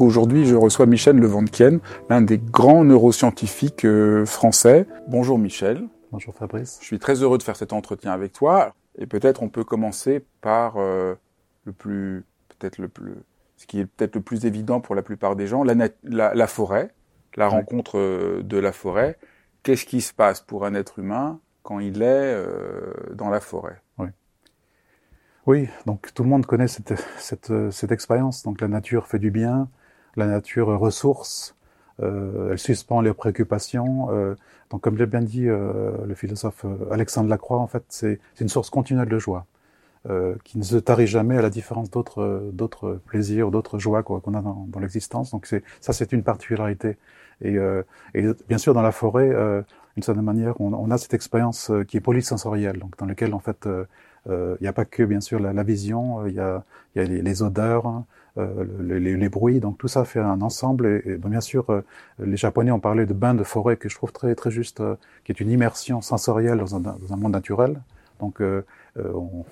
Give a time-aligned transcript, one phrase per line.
[0.00, 1.80] Aujourd'hui, je reçois Michel Leventquienne,
[2.10, 4.86] l'un des grands neuroscientifiques euh, français.
[5.08, 5.88] Bonjour Michel.
[6.12, 6.78] Bonjour Fabrice.
[6.80, 8.74] Je suis très heureux de faire cet entretien avec toi.
[8.98, 11.14] Et peut-être on peut commencer par euh,
[11.64, 13.14] le plus, peut-être le plus,
[13.56, 16.92] ce qui est peut-être le plus évident pour la plupart des gens, la, forêt,
[17.36, 19.18] la rencontre euh, de la forêt.
[19.62, 22.36] Qu'est-ce qui se passe pour un être humain quand il est
[23.14, 23.80] dans la forêt?
[23.98, 24.08] Oui.
[25.46, 28.42] Oui, donc tout le monde connaît cette, cette, cette expérience.
[28.44, 29.68] Donc la nature fait du bien,
[30.16, 31.54] la nature ressource,
[32.02, 34.08] euh, elle suspend les préoccupations.
[34.10, 34.34] Euh,
[34.70, 38.48] donc, comme l'a bien dit euh, le philosophe euh, Alexandre Lacroix, en fait, c'est une
[38.48, 39.46] source continuelle de joie,
[40.10, 44.34] euh, qui ne se tarit jamais à la différence d'autres d'autres plaisirs, d'autres joies qu'on
[44.34, 45.30] a dans, dans l'existence.
[45.30, 45.46] Donc,
[45.80, 46.96] ça, c'est une particularité.
[47.42, 47.56] Et,
[48.14, 49.28] et, bien sûr, dans la forêt,
[49.94, 53.40] d'une certaine manière, on, on, a cette expérience qui est polysensorielle, donc dans laquelle, en
[53.40, 53.68] fait,
[54.26, 57.04] il n'y a pas que, bien sûr, la, la vision, il y a, y a
[57.04, 58.00] les, odeurs, euh,
[58.36, 61.02] les, les, bruits, donc tout ça fait un ensemble.
[61.06, 61.82] Et, bien sûr, euh,
[62.18, 64.96] les Japonais ont parlé de bain de forêt que je trouve très très juste, euh,
[65.24, 67.80] qui est une immersion sensorielle dans un, dans un monde naturel.
[68.20, 68.64] Donc on,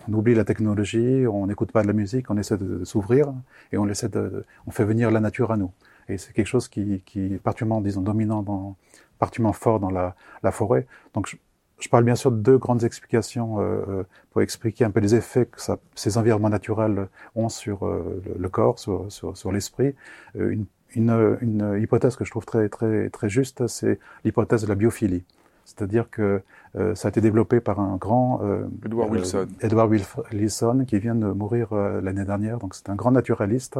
[0.09, 3.35] on, oublie la technologie, on n'écoute pas de la musique, on essaie de, s'ouvrir
[3.73, 5.71] et on essaie de, on fait venir la nature à nous.
[6.09, 8.77] Et c'est quelque chose qui, qui est particulièrement, disons, dominant, dans,
[9.19, 10.87] particulièrement fort dans la, la forêt.
[11.13, 11.37] Donc je,
[11.81, 15.15] je parle bien sûr de deux grandes explications euh, euh, pour expliquer un peu les
[15.15, 19.95] effets que ça, ces environnements naturels ont sur euh, le, corps, sur, sur, sur l'esprit.
[20.35, 24.77] Une, une, une, hypothèse que je trouve très, très, très juste, c'est l'hypothèse de la
[24.77, 25.25] biophilie.
[25.65, 26.43] C'est-à-dire que
[26.77, 29.49] euh, ça a été développé par un grand euh, Edward Wilson.
[29.61, 29.93] Edward
[30.33, 32.59] Wilson, qui vient de mourir l'année dernière.
[32.59, 33.79] Donc c'est un grand naturaliste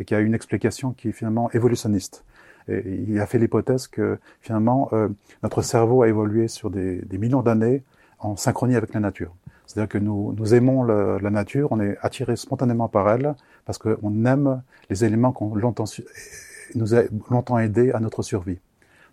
[0.00, 2.24] et qui a une explication qui est finalement évolutionniste.
[2.68, 5.08] Et il a fait l'hypothèse que finalement euh,
[5.42, 7.82] notre cerveau a évolué sur des, des millions d'années
[8.18, 9.34] en synchronie avec la nature.
[9.66, 13.34] C'est-à-dire que nous, nous aimons le, la nature, on est attiré spontanément par elle
[13.64, 15.84] parce qu'on aime les éléments qu'on longtemps
[16.74, 18.58] nous a longtemps aidé à notre survie.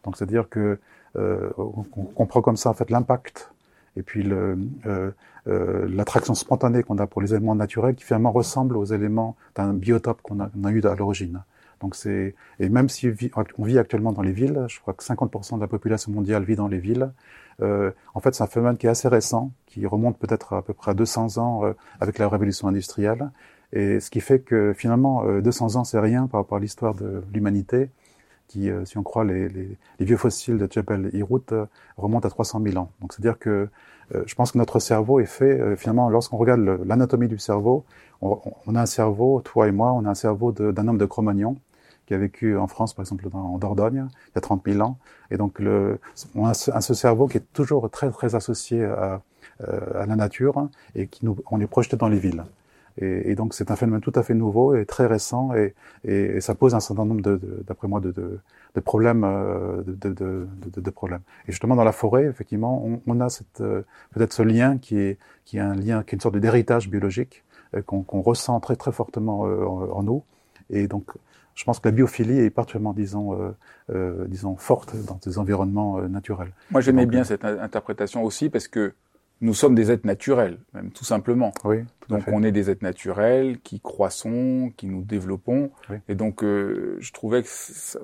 [0.04, 0.80] Donc c'est-à-dire que
[1.16, 3.52] euh, on, comprend comme ça en fait l'impact
[3.96, 5.12] et puis le, euh,
[5.48, 9.74] euh, l'attraction spontanée qu'on a pour les éléments naturels qui finalement ressemble aux éléments d'un
[9.74, 11.42] biotope qu'on a, a, eu à l'origine.
[11.84, 13.12] Donc c'est et même si
[13.58, 16.56] on vit actuellement dans les villes, je crois que 50% de la population mondiale vit
[16.56, 17.12] dans les villes.
[17.62, 20.74] Euh, en fait, c'est un phénomène qui est assez récent, qui remonte peut-être à peu
[20.74, 23.30] près à 200 ans euh, avec la révolution industrielle,
[23.74, 26.94] et ce qui fait que finalement euh, 200 ans c'est rien par rapport à l'histoire
[26.94, 27.90] de l'humanité,
[28.48, 31.66] qui, euh, si on croit les, les, les, vieux fossiles de Jebel Irhout, euh,
[31.98, 32.92] remontent à 300 000 ans.
[33.02, 33.68] Donc c'est-à-dire que
[34.28, 37.84] je pense que notre cerveau est fait finalement lorsqu'on regarde l'anatomie du cerveau,
[38.22, 41.06] on, on, a un cerveau, toi et moi, on a un cerveau d'un homme de
[41.06, 41.58] Cro-Magnon
[42.14, 45.00] qui a vécu en France, par exemple, en Dordogne, il y a 30 000 ans.
[45.32, 45.60] Et donc,
[46.36, 49.22] on a ce, cerveau qui est toujours très, très associé à,
[49.62, 52.44] euh, à la nature et qui nous, on est projeté dans les villes.
[53.00, 55.74] Et, donc, c'est un phénomène tout à fait nouveau et très récent et,
[56.40, 57.22] ça pose un certain nombre,
[57.66, 58.40] d'après moi, de,
[58.86, 61.22] problèmes, euh, de, problèmes.
[61.48, 63.28] Et justement, dans la forêt, effectivement, on, a
[63.62, 63.82] euh,
[64.12, 67.44] peut-être ce lien qui est, qui est un lien, qui est une sorte d'héritage biologique
[67.88, 70.24] qu'on ressent très, très fortement en, en nous.
[70.70, 71.06] Et donc,
[71.56, 73.52] je pense que la biophilie est particulièrement, disons, euh,
[73.92, 76.52] euh, disons forte dans des environnements euh, naturels.
[76.72, 78.94] Moi, j'aimais bien cette interprétation aussi parce que
[79.44, 81.54] nous sommes des êtres naturels, même tout simplement.
[81.66, 81.84] Oui.
[82.00, 85.70] Tout donc, on est des êtres naturels qui croissons, qui nous développons.
[85.90, 85.98] Oui.
[86.08, 87.50] Et donc, euh, je trouvais que,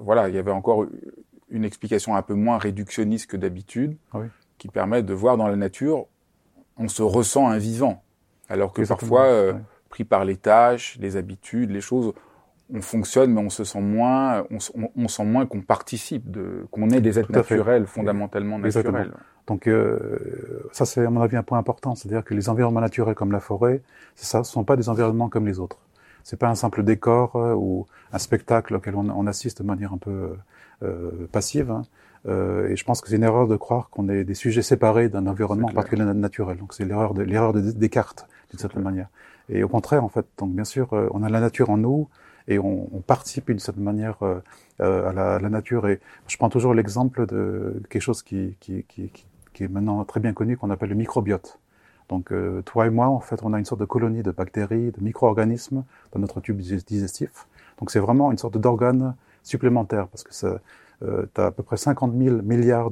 [0.01, 0.85] voilà, il y avait encore
[1.49, 4.25] une explication un peu moins réductionniste que d'habitude, oui.
[4.57, 6.07] qui permet de voir dans la nature,
[6.77, 8.03] on se ressent un vivant,
[8.49, 9.53] alors que parfois, euh,
[9.89, 12.13] pris par les tâches, les habitudes, les choses,
[12.73, 16.67] on fonctionne, mais on se sent moins, on, on, on sent moins qu'on participe, de,
[16.71, 18.99] qu'on est des êtres naturels, fondamentalement Exactement.
[18.99, 19.17] naturels.
[19.47, 19.97] Donc euh,
[20.71, 23.39] ça, c'est à mon avis un point important, c'est-à-dire que les environnements naturels comme la
[23.39, 23.81] forêt,
[24.15, 25.79] ça, ce sont pas des environnements comme les autres.
[26.23, 29.91] C'est pas un simple décor euh, ou un spectacle auquel on, on, assiste de manière
[29.91, 30.35] un peu
[30.83, 31.71] euh, passive.
[31.71, 31.81] Hein.
[32.27, 35.25] et je pense que c'est une erreur de croire qu'on est des sujets séparés d'un
[35.25, 36.57] environnement en particulier naturel.
[36.57, 39.07] Donc c'est l'erreur de l'erreur de Descartes d'une certaine manière.
[39.47, 42.07] Et au contraire, en fait, donc bien sûr, on a la nature en nous
[42.49, 44.41] et on, on participe d'une certaine manière à
[44.79, 45.87] la, à, la, nature.
[45.87, 49.11] Et je prends toujours l'exemple de quelque chose qui, qui, qui,
[49.53, 51.59] qui, est maintenant très bien connu, qu'on appelle le microbiote.
[52.09, 54.91] Donc euh, toi et moi, en fait, on a une sorte de colonie de bactéries,
[54.91, 57.47] de micro-organismes dans notre tube digestif.
[57.79, 60.59] Donc c'est vraiment une sorte d'organe supplémentaire parce que ça,
[61.03, 62.89] euh, tu as à peu près 50 000 milliards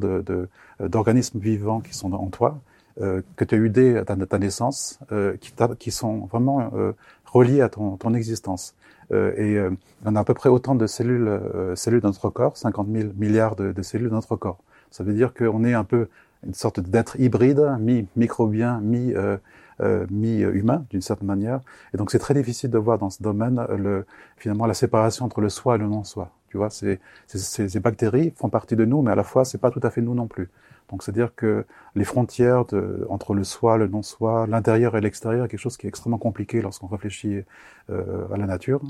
[0.80, 2.60] d'organismes de, vivants qui sont en toi,
[3.02, 6.94] euh, que tu as eu dès ta, ta naissance, euh, qui, qui, sont vraiment euh,
[7.26, 8.76] reliés à ton, ton existence.
[9.12, 9.76] Euh, et
[10.06, 11.40] on a à peu près autant de cellules,
[11.76, 14.60] cellules dans notre corps, 50 000 milliards de, cellules dans notre corps.
[14.92, 16.08] Ça veut dire qu'on est un peu
[16.46, 19.38] une sorte d'être hybride, mi-microbien, mi, euh,
[19.82, 21.62] euh, mi-humain d'une certaine manière.
[21.94, 24.06] Et donc c'est très difficile de voir dans ce domaine le,
[24.38, 26.32] finalement la séparation entre le soi et le non-soi.
[26.50, 29.72] Tu vois, ces, ces, bactéries font partie de nous, mais à la fois c'est pas
[29.72, 30.50] tout à fait nous non plus.
[30.90, 32.66] Donc c'est-à-dire que les frontières
[33.10, 36.88] entre le soi, le non-soi, l'intérieur et l'extérieur quelque chose qui est extrêmement compliqué lorsqu'on
[36.88, 37.42] réfléchit
[37.90, 38.82] euh, à la nature.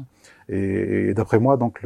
[0.50, 1.82] Et, d'après moi, donc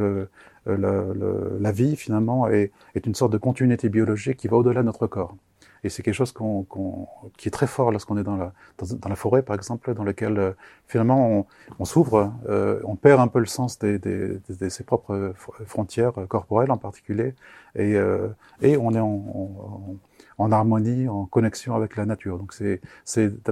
[0.66, 5.06] la vie finalement est, est, une sorte de continuité biologique qui va au-delà de notre
[5.06, 5.36] corps.
[5.84, 9.08] Et c'est quelque chose qu'on, qu'on, qui est très fort lorsqu'on est dans la, dans,
[9.08, 10.52] la forêt, par exemple, dans lequel euh,
[10.86, 11.46] finalement
[11.80, 15.34] on, s'ouvre, euh, on perd un peu le sens des, des, de ses propres
[15.66, 17.34] frontières corporelles en particulier,
[17.74, 18.28] et, euh,
[18.60, 19.98] et on est en,
[20.38, 22.38] en, harmonie, en connexion avec la nature.
[22.38, 22.80] Donc c'est,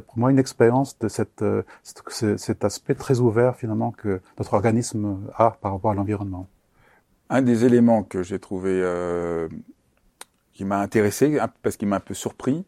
[0.06, 4.54] pour moi une expérience de cette, euh, cet, cet aspect très ouvert finalement que notre
[4.54, 6.46] organisme a par rapport à l'environnement.
[7.28, 9.48] Un des éléments que j'ai trouvé euh,
[10.60, 12.66] qui m'a intéressé, parce qu'il m'a un peu surpris,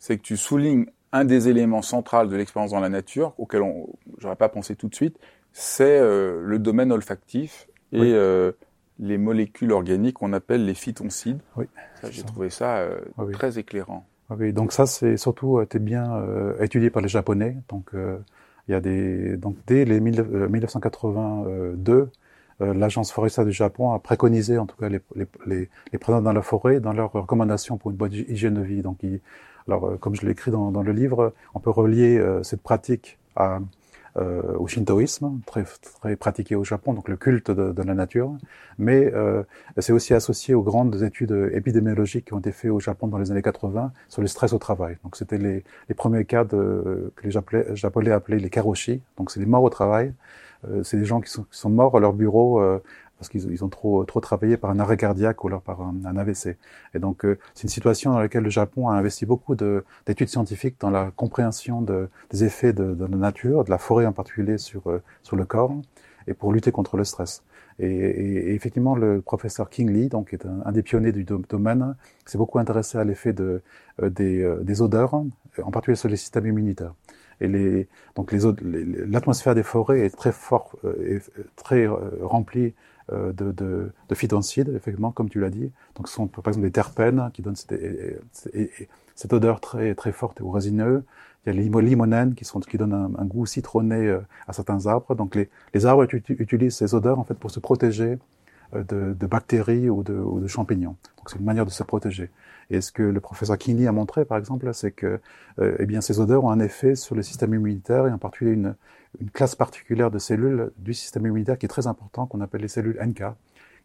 [0.00, 3.90] c'est que tu soulignes un des éléments centraux de l'expérience dans la nature, auquel on
[4.18, 5.16] j'aurais pas pensé tout de suite,
[5.52, 8.12] c'est euh, le domaine olfactif et oui.
[8.12, 8.50] euh,
[8.98, 11.38] les molécules organiques qu'on appelle les phytoncides.
[11.54, 11.66] Oui.
[12.10, 13.32] J'ai trouvé ça euh, oui.
[13.32, 14.04] très éclairant.
[14.30, 16.20] Oui, donc ça c'est surtout été bien
[16.58, 17.56] étudié par les Japonais.
[17.68, 22.10] Donc il y a des donc dès les 1982 euh,
[22.60, 26.32] l'agence forestière du Japon a préconisé en tout cas les, les, les, les présents dans
[26.32, 28.82] la forêt dans leurs recommandations pour une bonne hygiène de vie.
[28.82, 29.20] Donc, il,
[29.68, 32.62] alors, euh, comme je l'ai écrit dans, dans, le livre, on peut relier euh, cette
[32.62, 33.60] pratique à,
[34.16, 35.64] euh, au shintoïsme, très,
[36.00, 38.32] très pratiqué au Japon, donc le culte de, de la nature,
[38.78, 39.42] mais euh,
[39.76, 43.30] c'est aussi associé aux grandes études épidémiologiques qui ont été faites au Japon dans les
[43.30, 44.96] années 80 sur le stress au travail.
[45.04, 49.40] Donc c'était les, les premiers cas de, que les Japonais appelaient les karoshi, donc c'est
[49.40, 50.12] les morts au travail, euh,
[50.82, 52.82] c'est des gens qui sont, qui sont, morts à leur bureau euh,
[53.18, 55.94] parce qu'ils ils ont trop trop travaillé par un arrêt cardiaque ou alors par un,
[56.04, 56.56] un AVC.
[56.94, 60.76] Et donc euh, c'est une situation dans laquelle le Japon a investi beaucoup d'études scientifiques
[60.80, 64.58] dans la compréhension de, des effets de, de, la nature, de la forêt en particulier
[64.58, 64.82] sur
[65.22, 65.74] sur le corps,
[66.26, 67.42] et pour lutter contre le stress.
[67.80, 71.24] Et, et, et effectivement, le professeur King Lee, donc, est un, un des pionniers du
[71.24, 71.94] domaine,
[72.26, 73.62] s'est beaucoup intéressé à l'effet de,
[74.02, 76.94] euh, des, des odeurs, en particulier sur les systèmes immunitaires.
[77.40, 78.40] Et les, donc les,
[79.06, 82.74] l'atmosphère des forêts est très fort, euh, est très euh, remplie
[83.12, 85.70] euh, de, de, de phytoncides, effectivement, comme tu l'as dit.
[85.96, 87.74] Donc, ce sont par exemple des terpènes qui donnent cette,
[89.14, 91.04] cette odeur très très forte ou résineux.
[91.46, 94.86] Il y a les limonènes qui sont qui donnent un, un goût citronné à certains
[94.86, 95.14] arbres.
[95.14, 98.18] Donc, les, les arbres utilisent ces odeurs en fait pour se protéger
[98.74, 100.96] de, de bactéries ou de, ou de champignons.
[101.16, 102.30] Donc, c'est une manière de se protéger.
[102.70, 105.20] Et ce que le professeur Kingley a montré, par exemple, c'est que
[105.58, 108.52] euh, eh bien, ces odeurs ont un effet sur le système immunitaire et en particulier
[108.52, 108.74] une,
[109.20, 112.68] une classe particulière de cellules du système immunitaire qui est très important, qu'on appelle les
[112.68, 113.24] cellules NK,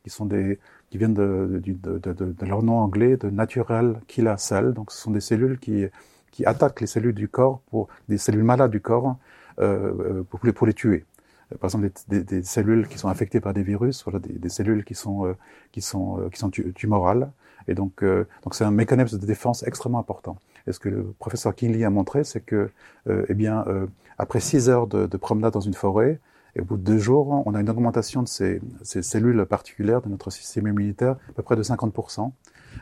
[0.04, 0.60] qui sont des
[0.90, 4.74] qui viennent de, de, de, de, leur nom anglais, de natural killer cell.
[4.74, 5.86] Donc, ce sont des cellules qui
[6.32, 9.18] qui attaquent les cellules du corps pour des cellules malades du corps
[9.60, 11.06] euh, pour, pour les tuer
[11.60, 14.50] par exemple des, des, des, cellules qui sont infectées par des virus, voilà, des, des
[14.50, 15.34] cellules qui sont euh,
[15.72, 17.32] qui sont euh, qui sont tumorales.
[17.68, 20.38] Et donc euh, donc c'est un mécanisme de défense extrêmement important.
[20.68, 22.70] Et ce que le professeur Kingley a montré, c'est que
[23.08, 23.66] eh bien
[24.18, 26.22] après six heures de, de, promenade dans une forêt,
[26.56, 30.02] et au bout de deux jours, on a une augmentation de ces, ces cellules particulières
[30.02, 32.32] de notre système immunitaire à peu près de 50%.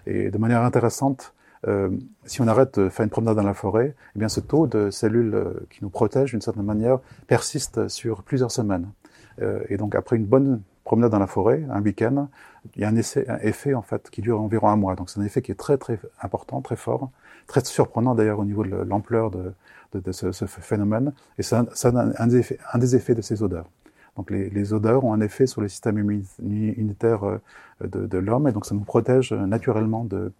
[0.05, 1.33] Et de manière intéressante,
[1.67, 1.89] euh,
[2.25, 4.89] si on arrête de faire une promenade dans la forêt, eh bien ce taux de
[4.89, 8.89] cellules euh, qui nous protègent d'une certaine manière persiste sur plusieurs semaines.
[9.41, 12.27] Euh, et donc après une bonne promenade dans la forêt, un week-end,
[12.75, 14.95] il y a un, effet en fait qui dure environ un mois.
[14.95, 17.09] Donc c'est un effet qui est très très important, très fort,
[17.47, 21.13] très surprenant d'ailleurs au niveau de l'ampleur de, ce, phénomène.
[21.37, 23.69] Et c'est un, des effets, de ces odeurs.
[24.17, 27.21] Donc les, odeurs ont un effet sur le système immunitaire
[27.79, 30.33] de, de l'homme et donc ça nous protège naturellement de,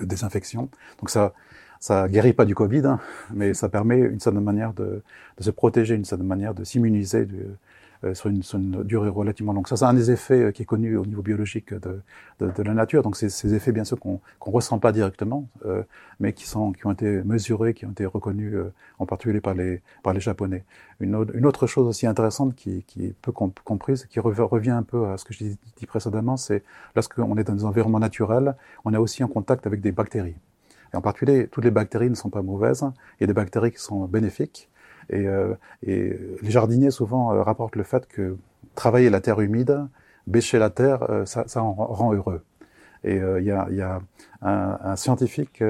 [0.00, 0.70] désinfection.
[0.98, 1.34] Donc ça,
[1.78, 3.00] ça guérit pas du Covid, hein,
[3.34, 5.02] mais ça permet une certaine manière de,
[5.36, 7.58] de, se protéger, une certaine manière de s'immuniser euh,
[8.14, 9.66] sur, une, sur, une, durée relativement longue.
[9.66, 12.00] Ça, c'est un des effets euh, qui est connu au niveau biologique de,
[12.40, 13.02] de, de la nature.
[13.02, 15.82] Donc, c'est ces effets, bien sûr, qu'on ne ressent pas directement, euh,
[16.20, 19.54] mais qui, sont, qui ont été mesurés, qui ont été reconnus, euh, en particulier par
[19.54, 20.64] les, par les Japonais.
[21.00, 24.82] Une autre, une autre chose aussi intéressante qui, qui est peu comprise, qui revient un
[24.82, 26.64] peu à ce que j'ai dit précédemment, c'est
[26.94, 30.36] lorsqu'on est dans des environnements naturels, on est aussi en contact avec des bactéries.
[30.92, 32.84] Et en particulier, toutes les bactéries ne sont pas mauvaises.
[33.18, 34.68] Il y a des bactéries qui sont bénéfiques.
[35.10, 38.36] Et, euh, et les jardiniers souvent euh, rapportent le fait que
[38.74, 39.86] travailler la terre humide,
[40.26, 42.42] bêcher la terre, euh, ça, ça en rend heureux.
[43.04, 44.00] Et il y a, y a
[44.42, 45.62] un, un, scientifique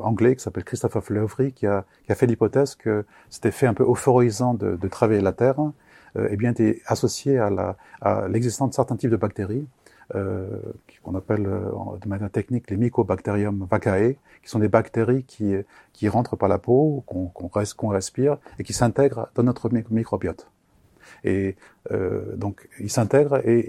[0.00, 3.74] anglais qui s'appelle Christopher Fleury qui a, qui a fait l'hypothèse que c'était fait un
[3.74, 5.56] peu euphorisant de, de travailler la terre,
[6.16, 11.46] et eh bien était associé à l'existence de certains types de bactéries euh, qu'on appelle
[11.46, 11.70] euh,
[12.02, 15.54] de manière technique les Mycobacterium vaccae, qui sont des bactéries qui,
[15.92, 20.48] qui rentrent par la peau, qu'on respire, et qui s'intègrent dans notre microbiote.
[21.22, 21.56] Et
[21.90, 23.60] euh, donc, ils s'intègrent et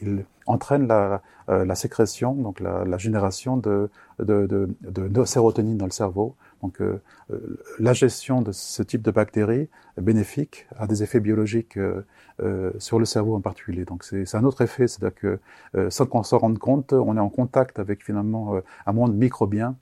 [0.00, 5.84] ils, entraînent la, euh, sécrétion, donc la, la génération de, de, de, de, sérotonine dans
[5.84, 6.34] le cerveau.
[6.62, 7.02] Donc, euh,
[7.32, 12.98] euh, la gestion de ce type de bactéries bénéfique a des effets biologiques euh, sur
[12.98, 13.84] le cerveau en particulier.
[13.84, 17.28] Donc, c'est un autre effet, c'est-à-dire que sans qu'on s'en rende compte, on est en
[17.28, 19.76] contact avec finalement un monde microbien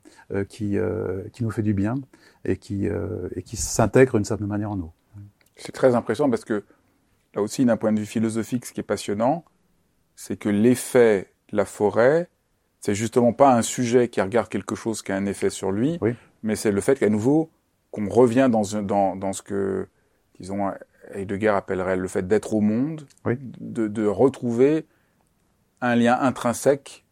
[0.49, 0.77] qui,
[1.33, 1.95] qui nous fait du bien
[2.45, 2.87] et qui,
[3.35, 4.91] et qui s'intègre d'une certaine manière en nous.
[5.55, 6.63] C'est très impressionnant parce que
[7.35, 9.43] là aussi, d'un point de vue philosophique, ce qui est passionnant,
[10.15, 12.29] c'est que l'effet de la forêt,
[12.79, 15.99] c'est justement pas un sujet qui regarde quelque chose qui a un effet sur lui,
[16.43, 17.49] mais c'est le fait qu'à nouveau,
[17.91, 19.87] qu'on revient dans, dans, dans ce que,
[20.39, 20.71] disons,
[21.13, 23.05] Heidegger appellerait le fait d'être au monde,
[23.59, 24.85] de, de, retrouver
[25.81, 27.05] un lien intrinsèque,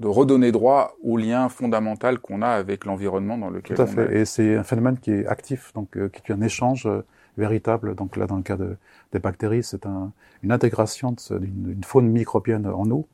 [0.00, 3.88] de redonner droit au lien fondamental qu'on a avec l'environnement dans lequel Tout à on
[3.88, 4.18] fait.
[4.18, 7.02] Et c'est un phénomène qui est actif, donc euh, qui est un échange euh,
[7.38, 7.94] véritable.
[7.94, 8.76] Donc là, dans le cas de,
[9.12, 10.12] des bactéries, c'est un,
[10.42, 13.06] une intégration d'une faune microbienne en nous.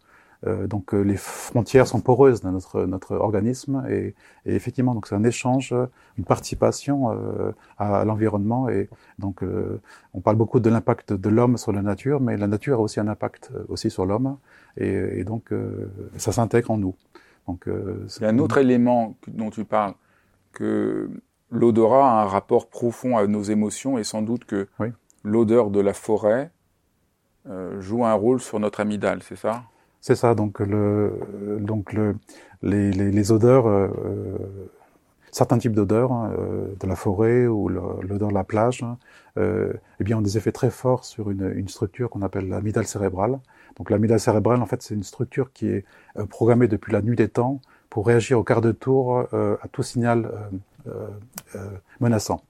[0.46, 5.06] Euh, donc euh, les frontières sont poreuses dans notre, notre organisme et, et effectivement donc
[5.06, 5.74] c'est un échange,
[6.18, 9.80] une participation euh, à, l'environnement et donc euh,
[10.14, 12.98] on parle beaucoup de l'impact de l'homme sur la nature, mais la nature a aussi
[12.98, 14.36] un impact aussi sur l'homme
[14.76, 15.50] et, et, donc
[16.16, 16.94] ça s'intègre en nous.
[17.46, 19.94] Donc il y a un autre élément dont tu parles
[20.52, 21.08] que
[21.50, 24.68] l'odorat a un rapport profond à nos émotions et sans doute que
[25.22, 26.50] l'odeur de la forêt
[27.48, 29.64] euh, joue un rôle sur notre amygdale, c'est ça?
[30.02, 30.34] C'est ça.
[30.34, 31.12] Donc, le,
[31.60, 32.16] donc le,
[32.62, 33.88] les, les, les odeurs, euh,
[35.30, 38.98] certains types d'odeurs hein, euh, de la forêt ou l'odeur de la plage, hein,
[39.38, 42.86] euh, eh bien, ont des effets très forts sur une, une structure qu'on appelle l'amygdale
[42.86, 43.38] cérébrale.
[43.76, 45.84] Donc, l'amygdale cérébrale, en fait, c'est une structure qui est
[46.28, 50.30] programmée depuis la nuit des temps pour réagir au quart de tour à tout signal
[50.88, 51.08] euh,
[51.54, 52.42] euh, menaçant.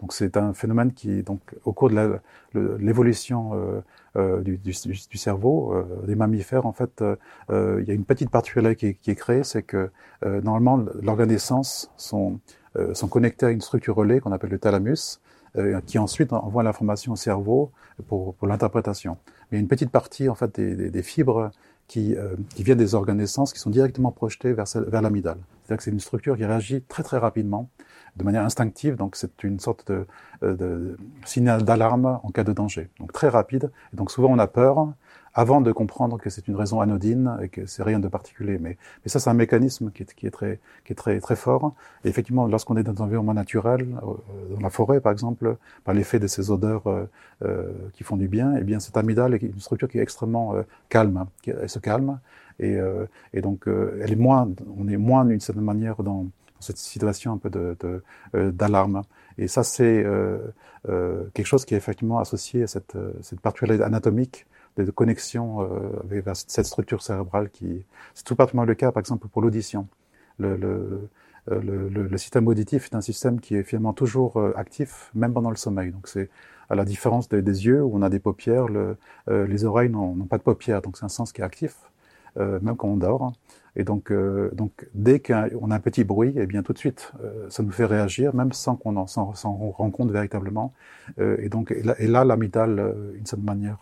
[0.00, 2.20] Donc c'est un phénomène qui, donc, au cours de
[2.54, 3.80] l'évolution euh, euh,
[4.16, 4.72] du, du,
[5.10, 7.02] du, cerveau euh, des mammifères, en fait,
[7.50, 9.90] il y a une petite particularité qui, qui est créée, c'est que
[10.24, 12.40] normalement l'organe des sens sont,
[12.94, 15.20] sont connectés à une structure relais qu'on appelle le thalamus,
[15.86, 17.70] qui ensuite envoie l'information au cerveau
[18.06, 19.16] pour, pour l'interprétation.
[19.50, 21.50] Mais une petite partie en fait des, des, des fibres
[21.88, 25.38] qui, euh, qui viennent des organes d'essence qui sont directement projetés vers, vers l'amygdale.
[25.64, 27.68] C'est-à-dire que c'est une structure qui réagit très très rapidement,
[28.16, 30.06] de manière instinctive, donc c'est une sorte de,
[30.42, 32.88] euh, de signal d'alarme en cas de danger.
[32.98, 34.88] Donc très rapide, et donc souvent on a peur,
[35.34, 38.58] avant de comprendre que c'est une raison anodine et que c'est rien de particulier.
[38.58, 41.36] Mais, mais ça, c'est un mécanisme qui est, qui est, très, qui est très, très
[41.36, 41.74] fort.
[42.04, 45.94] Et effectivement, lorsqu'on est dans un environnement naturel, euh, dans la forêt par exemple, par
[45.94, 47.04] l'effet de ces odeurs euh,
[47.44, 50.56] euh, qui font du bien, eh bien cette amygdale est une structure qui est extrêmement
[50.56, 51.26] euh, calme.
[51.42, 52.18] Qui, elle se calme
[52.58, 56.26] et, euh, et donc elle est moins, on est moins d'une certaine manière dans,
[56.60, 58.02] cette situation un peu de,
[58.34, 59.02] d'alarme.
[59.38, 60.04] Et ça, c'est
[60.84, 64.46] quelque chose qui est effectivement associé à cette, cette particularité anatomique
[64.84, 67.84] de connexion euh, vers cette structure cérébrale qui...
[68.14, 69.88] C'est tout particulièrement le cas, par exemple, pour l'audition.
[70.38, 71.08] Le, le,
[71.50, 75.32] euh, le, le, système auditif est un système qui est finalement toujours euh, actif, même
[75.32, 75.90] pendant le sommeil.
[75.90, 76.30] Donc c'est
[76.70, 78.96] à la différence des, yeux où on a des paupières, le,
[79.28, 81.74] euh, les oreilles n'ont pas de paupières, donc c'est un sens qui est actif,
[82.36, 83.32] euh, même quand on dort.
[83.78, 87.12] Et donc, euh, donc dès qu'on a un petit bruit, eh bien tout de suite,
[87.48, 90.74] ça nous fait réagir, même sans qu'on s'en rend compte véritablement.
[91.18, 93.78] et donc, et là, là l'amygdale, d'une certaine manière,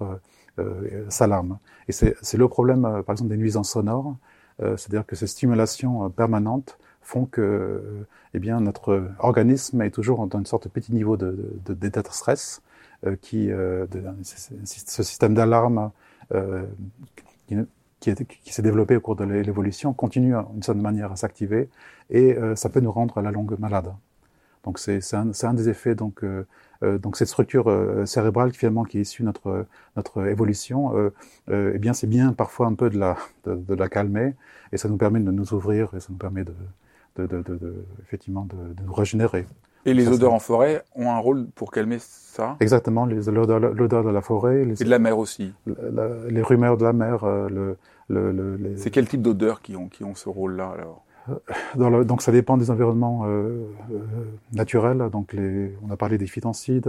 [0.59, 1.59] euh, s'alarme.
[1.87, 4.17] Et c'est le problème, euh, par exemple, des nuisances sonores,
[4.63, 10.39] euh, c'est-à-dire que ces stimulations permanentes font que eh bien, notre organisme est toujours dans
[10.39, 12.63] une sorte de petit niveau d'état de, de, stress,
[13.21, 13.87] qui, de,
[14.25, 15.91] ce système d'alarme
[17.47, 17.57] qui,
[18.15, 21.69] qui, qui s'est développé au cours de l'évolution continue d'une certaine manière à s'activer
[22.11, 23.93] et ça peut nous rendre à la longue malade.
[24.65, 26.25] Donc c'est un, un, des effets donc
[26.83, 27.67] donc cette structure
[28.05, 31.11] cérébrale qui finalement qui est issue de notre notre évolution,
[31.51, 34.35] eh bien c'est bien parfois un peu de la de, de, la calmer
[34.73, 36.55] et ça nous permet de nous ouvrir et ça nous permet de
[37.17, 39.47] de, de, effectivement de, nous régénérer.
[39.85, 42.57] Et les odeurs en forêt ont un rôle pour calmer ça?
[42.59, 44.65] Exactement, l'odeur de la forêt.
[44.65, 45.55] Les, et de la mer aussi.
[45.67, 47.23] les rumeurs de la mer.
[47.25, 47.75] Euh,
[48.09, 51.05] le, le, le C'est quel type d'odeurs qui ont, qui ont ce rôle-là alors?
[51.29, 51.35] Euh,
[51.75, 53.99] dans le, donc ça dépend des environnements euh, euh,
[54.53, 55.09] naturels.
[55.11, 56.87] Donc les, on a parlé des phytoncides,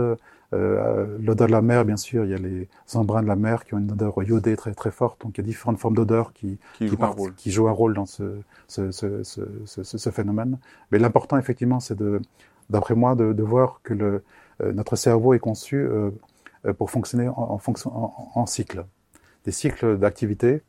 [0.54, 2.24] euh, l'odeur de la mer, bien sûr.
[2.24, 4.92] Il y a les embruns de la mer qui ont une odeur iodée très très
[4.92, 5.22] forte.
[5.22, 7.34] Donc il y a différentes formes d'odeurs qui qui, jouent, un rôle.
[7.34, 8.24] qui jouent un rôle dans ce
[8.68, 10.60] ce, ce, ce, ce, ce phénomène.
[10.92, 11.98] Mais l'important effectivement, c'est
[12.70, 14.24] d'après moi, de, de, voir que le,
[14.74, 15.88] notre cerveau est conçu
[16.78, 18.86] pour fonctionner en, en, en cycle.
[19.46, 20.62] Des cycles d'activité,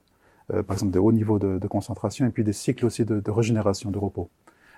[0.49, 3.31] par exemple de haut niveau de, de, concentration, et puis des cycles aussi de, de
[3.31, 4.31] régénération, de repos.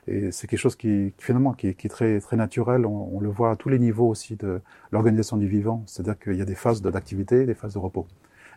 [0.07, 2.87] Et c'est quelque chose qui, finalement, qui, qui, est très, très naturel.
[2.87, 4.61] On, on, le voit à tous les niveaux aussi de
[4.93, 5.83] l'organisation du vivant.
[5.87, 8.07] C'est-à-dire qu'il y a des phases d'activité, des phases de repos.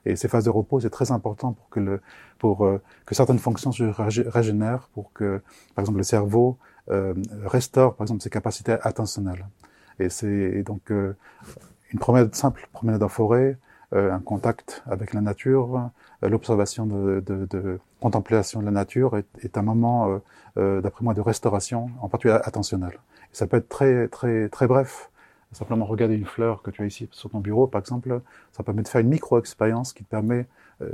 [0.06, 2.02] Et ces phases de repos, c'est très important pour que le,
[2.40, 5.42] pour euh, que certaines fonctions se régénèrent, pour que,
[5.76, 6.58] par exemple, le cerveau
[6.90, 7.14] euh,
[7.46, 9.46] restaure, par exemple, ses capacités attentionnelles.
[10.00, 11.16] Et c'est donc euh,
[11.92, 13.56] une promenade simple, promenade en forêt, euh,
[13.94, 15.90] un contact avec la nature,
[16.22, 20.20] l'observation de, de, de, contemplation de la nature est, est un moment,
[20.56, 23.00] d'après moi, de restauration, en particulier attentionnelle.
[23.32, 25.10] Et ça peut être très très très bref.
[25.52, 28.22] Simplement regarder une fleur que tu as ici sur ton bureau, par exemple,
[28.52, 30.48] ça permet de faire une micro-expérience qui te permet,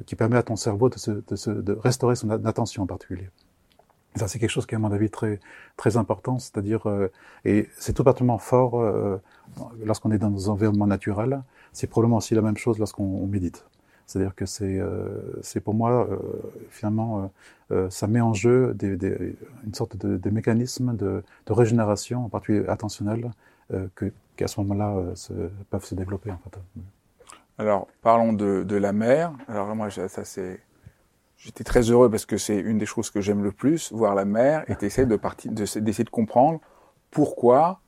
[0.05, 3.29] qui permet à ton cerveau de, se, de, se, de restaurer son attention en particulier.
[4.15, 5.39] Ça, c'est quelque chose qui est, à mon avis, très,
[5.77, 7.11] très important, c'est-à-dire, euh,
[7.45, 9.17] et c'est tout particulièrement fort euh,
[9.85, 11.41] lorsqu'on est dans nos environnements naturels.
[11.73, 13.65] C'est probablement aussi la même chose lorsqu'on médite.
[14.09, 16.17] C'est-à-dire que c'est, euh, pour moi, euh,
[16.71, 17.31] finalement,
[17.71, 23.29] euh, ça met en jeu une sorte de, mécanisme de, régénération, en particulier attentionnel,
[23.93, 24.95] que, qui à ce moment-là
[25.69, 26.31] peuvent se développer.
[26.31, 26.39] En.
[27.59, 29.31] Alors, parlons de, de la mer.
[29.47, 30.59] Alors moi, ça c'est
[31.37, 34.25] J'étais très heureux parce que c'est une des choses que j'aime le plus, voir la
[34.25, 36.59] mer, et d'essayer de partir, de comprendre
[37.11, 37.79] pourquoi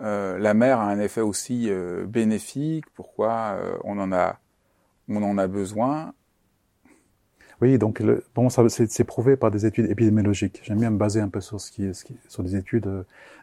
[0.00, 4.38] euh, la mer a un effet aussi euh, bénéfique, pourquoi euh, on en a,
[5.08, 6.12] on en a besoin?
[7.62, 10.60] Oui, donc le, bon, ça c'est prouvé par des études épidémiologiques.
[10.62, 12.84] J'aime bien me baser un peu sur sur des études.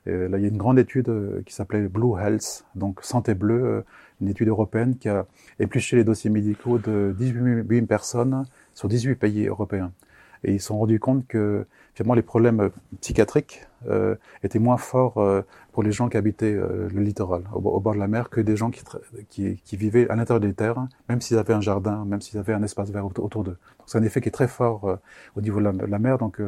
[0.05, 1.11] Là, il y a une grande étude
[1.47, 3.83] qui s'appelait Blue Health, donc santé bleue,
[4.21, 5.25] une étude européenne qui a
[5.59, 9.91] épluché les dossiers médicaux de 18 000 personnes sur 18 pays européens.
[10.43, 12.69] Et ils se sont rendus compte que finalement les problèmes
[13.01, 13.65] psychiatriques
[14.43, 18.07] étaient moins forts pour les gens qui habitaient euh, le littoral, au, bord de la
[18.07, 18.83] mer, que des gens qui,
[19.63, 22.63] qui, vivaient à l'intérieur des terres, même s'ils avaient un jardin, même s'ils avaient un
[22.63, 23.57] espace vert autour, d'eux.
[23.85, 24.95] C'est un effet qui est très fort euh,
[25.35, 26.17] au niveau de la, mer.
[26.17, 26.39] Donc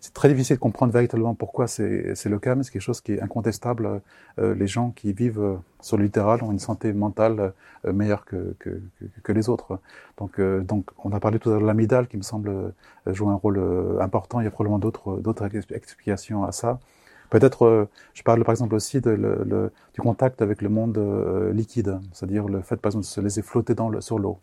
[0.00, 3.12] c'est très difficile de comprendre véritablement pourquoi c'est le cas, mais c'est quelque chose qui
[3.12, 4.00] est incontestable.
[4.38, 7.52] Euh, les gens qui vivent euh, sur le littoral ont une santé mentale
[7.84, 9.78] euh, meilleure que, que, les autres.
[10.18, 12.72] Donc, euh, donc, on a parlé tout à l'heure de l'amidale qui me semble euh,
[13.12, 14.40] jouer un rôle euh, important.
[14.40, 16.80] Il y a probablement d'autres explications à ça.
[17.30, 20.98] Peut-être, je parle par exemple aussi de, le, le, du contact avec le monde
[21.54, 24.40] liquide, c'est-à-dire le fait, par exemple, de se laisser flotter dans le, sur l'eau.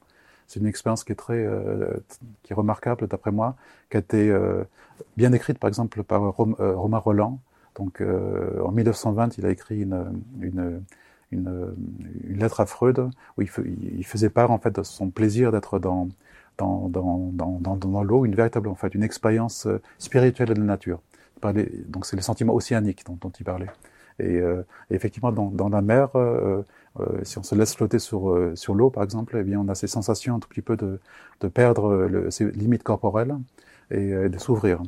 [0.47, 1.93] C'est une expérience qui est très, euh,
[2.43, 3.55] qui est remarquable d'après moi,
[3.89, 4.63] qui a été euh,
[5.17, 7.39] bien écrite par exemple par Rom, euh, Romain Roland.
[7.75, 10.81] Donc euh, en 1920, il a écrit une, une,
[11.31, 11.75] une,
[12.23, 12.99] une lettre à Freud
[13.37, 13.49] où il,
[13.97, 16.07] il, faisait part en fait de son plaisir d'être dans,
[16.57, 19.67] dans, dans, dans, dans l'eau, une véritable en fait une expérience
[19.99, 21.01] spirituelle de la nature.
[21.87, 23.69] Donc c'est les sentiments océaniques dont, dont il parlait.
[24.19, 26.63] Et, euh, et effectivement, dans, dans la mer, euh,
[26.99, 29.67] euh, si on se laisse flotter sur, euh, sur l'eau, par exemple, eh bien, on
[29.67, 30.99] a ces sensations un tout petit peu de,
[31.41, 33.35] de perdre le, ses limites corporelles
[33.91, 34.81] et, et de s'ouvrir.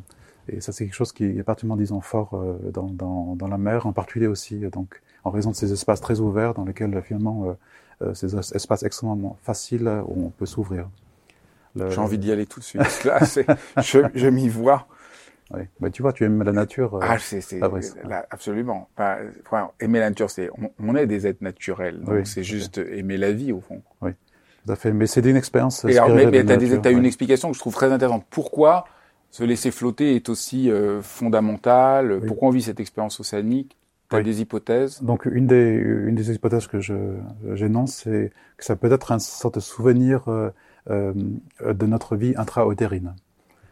[0.48, 3.86] Et ça, c'est quelque chose qui est particulièrement, disons, fort dans, dans, dans, la mer,
[3.86, 7.56] en particulier aussi, donc, en raison de ces espaces très ouverts dans lesquels, finalement,
[8.16, 10.90] ces espaces extrêmement faciles où on peut s'ouvrir.
[11.76, 13.04] J'ai envie d'y aller tout de suite.
[13.04, 13.20] Là,
[13.84, 14.88] je, je m'y vois.
[15.52, 15.62] Oui.
[15.80, 16.96] Bah, tu vois, tu aimes la nature.
[16.96, 17.60] Euh, ah, c'est, c'est,
[18.30, 18.88] absolument.
[18.98, 22.02] enfin, aimer la nature, c'est, on, on, est des êtres naturels.
[22.02, 23.82] Donc, c'est juste aimer la vie, au fond.
[24.02, 24.12] Oui.
[24.66, 24.92] Tout à fait.
[24.92, 25.86] Mais c'est une expérience.
[25.86, 28.26] Et alors, mais, mais t'as, des, t'as une explication que je trouve très intéressante.
[28.30, 28.86] Pourquoi
[29.32, 32.22] se laisser flotter est aussi euh, fondamental?
[32.28, 33.76] Pourquoi on vit cette expérience océanique?
[34.10, 35.02] T'as des hypothèses?
[35.02, 36.96] Donc, une des, une des hypothèses que je,
[37.54, 40.50] j'énonce, c'est que ça peut être un sorte de souvenir euh,
[40.90, 41.14] euh
[41.64, 43.14] de notre vie intra-utérine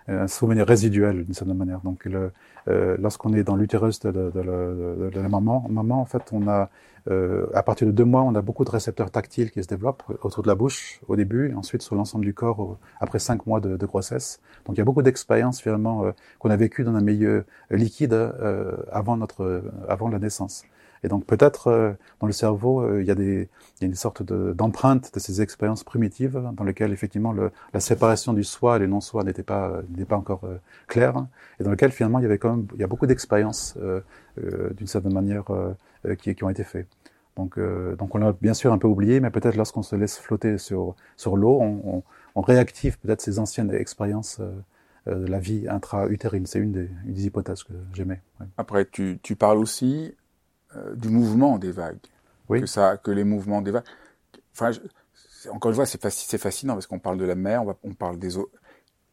[0.07, 1.81] un souvenir résiduel d'une certaine manière.
[1.81, 5.65] Donc, euh, lorsqu'on est dans l'utérus de, de, de, de, la maman,
[6.01, 6.69] en fait, on a,
[7.09, 10.03] euh, à partir de deux mois, on a beaucoup de récepteurs tactiles qui se développent
[10.23, 13.59] autour de la bouche au début, et ensuite sur l'ensemble du corps après cinq mois
[13.59, 14.41] de, grossesse.
[14.65, 18.13] Donc, il y a beaucoup d'expériences finalement euh, qu'on a vécues dans un milieu liquide
[18.13, 20.63] euh, avant notre, avant la naissance.
[21.07, 23.47] Et donc peut-être dans le cerveau, il y a des,
[23.79, 28.33] il y a une sorte d'empreinte de, ces expériences primitives dans lesquelles effectivement la séparation
[28.33, 30.41] du soi et du non-soi n'était pas, n'est pas encore
[30.87, 31.25] claire,
[31.61, 33.77] et dans lequel finalement il y avait quand même, il y a beaucoup d'expériences
[34.35, 35.45] d'une certaine manière
[36.19, 36.89] qui, qui ont été faites.
[37.37, 37.57] Donc,
[37.97, 40.97] donc on l'a bien sûr un peu oublié, mais peut-être lorsqu'on se laisse flotter sur,
[41.15, 42.03] sur l'eau, on,
[42.41, 44.41] réactive peut-être ces anciennes expériences
[45.07, 46.45] euh, de la vie intra-utérine.
[46.45, 48.21] C'est une des, hypothèses que j'aimais.
[48.57, 50.13] Après, tu, tu, parles aussi
[50.75, 51.97] euh, du mouvement des vagues.
[52.49, 52.61] Oui.
[52.61, 53.85] Que, ça, que les mouvements des vagues.
[54.53, 54.79] Enfin, je,
[55.49, 57.93] encore une fois, c'est fascinant, fascinant parce qu'on parle de la mer, on, va, on
[57.93, 58.49] parle des eaux.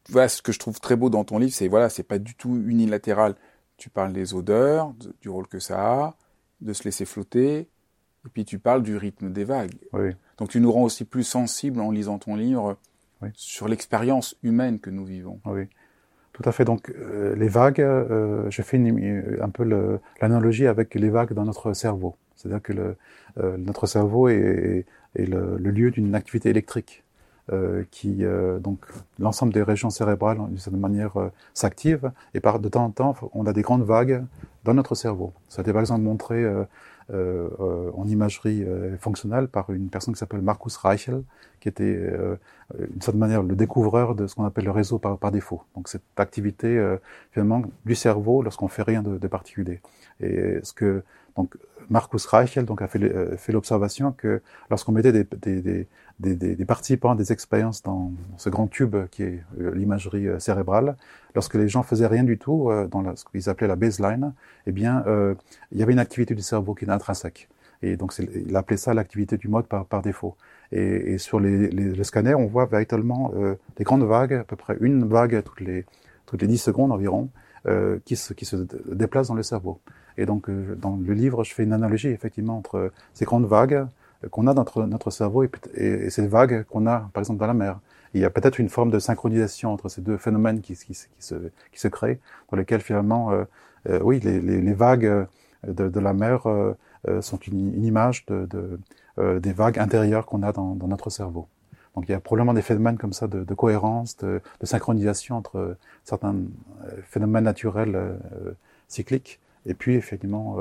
[0.09, 2.35] Voilà, ce que je trouve très beau dans ton livre, c'est voilà, c'est pas du
[2.35, 3.35] tout unilatéral.
[3.77, 6.15] Tu parles des odeurs, de, du rôle que ça a,
[6.61, 9.75] de se laisser flotter, et puis tu parles du rythme des vagues.
[9.93, 10.11] Oui.
[10.37, 12.77] Donc tu nous rends aussi plus sensibles en lisant ton livre
[13.21, 13.29] oui.
[13.33, 15.39] sur l'expérience humaine que nous vivons.
[15.45, 15.67] Oui.
[16.35, 16.65] Tout à fait.
[16.65, 18.77] Donc euh, les vagues, euh, je fais
[19.41, 19.63] un peu
[20.21, 22.17] l'analogie avec les vagues dans notre cerveau.
[22.35, 22.97] C'est-à-dire que le,
[23.37, 27.05] euh, notre cerveau est, est le, le, lieu d'une activité électrique
[27.53, 28.25] euh, qui
[28.59, 28.79] donc
[29.17, 31.13] l'ensemble des régions cérébrales d'une certaine manière
[31.53, 34.21] s'active et par de temps en temps on a des grandes vagues
[34.65, 35.31] dans notre cerveau.
[35.47, 36.43] Ça a été par exemple montré
[37.11, 41.21] euh, en imagerie euh, fonctionnelle par une personne qui s'appelle Marcus Reichel,
[41.59, 42.35] qui était euh,
[42.79, 45.61] d'une certaine manière le découvreur de ce qu'on appelle le réseau par, par défaut.
[45.75, 46.97] Donc cette activité
[47.31, 49.81] finalement du cerveau lorsqu'on fait rien de, de, particulier.
[50.19, 51.03] Et ce que
[51.35, 51.55] donc
[51.89, 54.41] Marcus Reichel donc a fait, fait l'observation que
[54.71, 55.87] lorsqu'on mettait des, des, des
[56.19, 60.95] des, des, des, participants des expériences dans ce grand tube qui est l'imagerie cérébrale,
[61.35, 64.33] lorsque les gens faisaient rien du tout euh, dans la, ce qu'ils appelaient la baseline,
[64.65, 65.35] eh bien, euh,
[65.71, 67.49] il y avait une activité du cerveau qui est intrinsèque.
[67.81, 70.35] Et donc, il appelait ça l'activité du mode par, par défaut.
[70.71, 74.55] Et, et sur les, les, scanners, on voit véritablement euh, des grandes vagues, à peu
[74.55, 75.85] près une vague toutes les,
[76.25, 77.29] toutes les 10 secondes environ,
[77.67, 78.55] euh, qui, se, qui se
[78.91, 79.79] déplace dans le cerveau.
[80.17, 83.85] Et donc, euh, dans le livre, je fais une analogie effectivement entre ces grandes vagues
[84.29, 87.39] qu'on a dans notre, notre cerveau et, et, et ces vagues qu'on a, par exemple,
[87.39, 87.79] dans la mer.
[88.13, 91.35] il y a peut-être une forme de synchronisation entre ces deux phénomènes qui, qui, se,
[91.71, 93.43] qui se créent, dans lesquels finalement, euh,
[93.89, 95.27] euh, oui, les, les, les, vagues
[95.67, 96.73] de, de la mer euh,
[97.21, 98.79] sont une, une, image de, de
[99.39, 101.47] des vagues intérieures qu'on a dans, dans, notre cerveau.
[101.95, 105.37] Donc il y a probablement des phénomènes comme ça de, de cohérence, de, de, synchronisation
[105.37, 106.35] entre certains
[107.03, 107.97] phénomènes naturels
[108.89, 110.57] cycliques et puis effectivement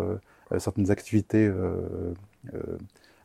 [0.57, 1.51] certaines activités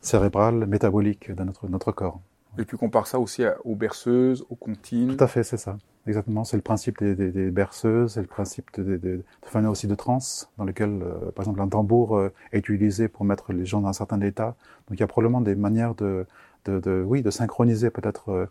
[0.01, 2.19] cérébrale, métabolique de notre, notre corps.
[2.57, 5.15] Et puis compare ça aussi aux berceuses, aux comptines.
[5.15, 5.77] Tout à fait, c'est ça.
[6.07, 9.23] Exactement, c'est le principe des, des, des berceuses, c'est le principe de, de, de,
[9.61, 10.19] de aussi de trans,
[10.57, 13.89] dans lequel, euh, par exemple, un tambour euh, est utilisé pour mettre les gens dans
[13.89, 14.55] un certain état.
[14.87, 16.25] Donc il y a probablement des manières de,
[16.65, 18.45] de, de oui, de synchroniser peut-être euh,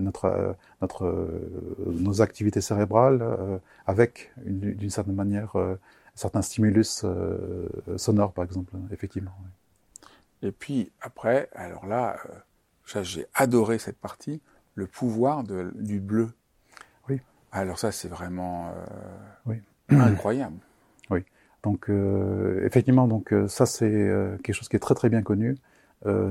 [0.00, 5.54] notre, euh, notre, euh, nos activités cérébrales euh, avec, d'une certaine manière,
[6.14, 7.04] certains stimulus
[7.96, 9.32] sonores, par exemple, effectivement.
[9.42, 9.50] Oui.
[10.44, 12.16] Et puis après, alors là,
[12.94, 14.42] euh, j'ai adoré cette partie,
[14.74, 16.30] le pouvoir de, du bleu.
[17.08, 17.20] Oui.
[17.50, 18.72] Alors ça, c'est vraiment euh,
[19.46, 19.56] oui.
[19.90, 20.56] incroyable.
[21.10, 21.22] Oui.
[21.62, 24.10] Donc euh, effectivement, donc ça c'est
[24.42, 25.58] quelque chose qui est très très bien connu.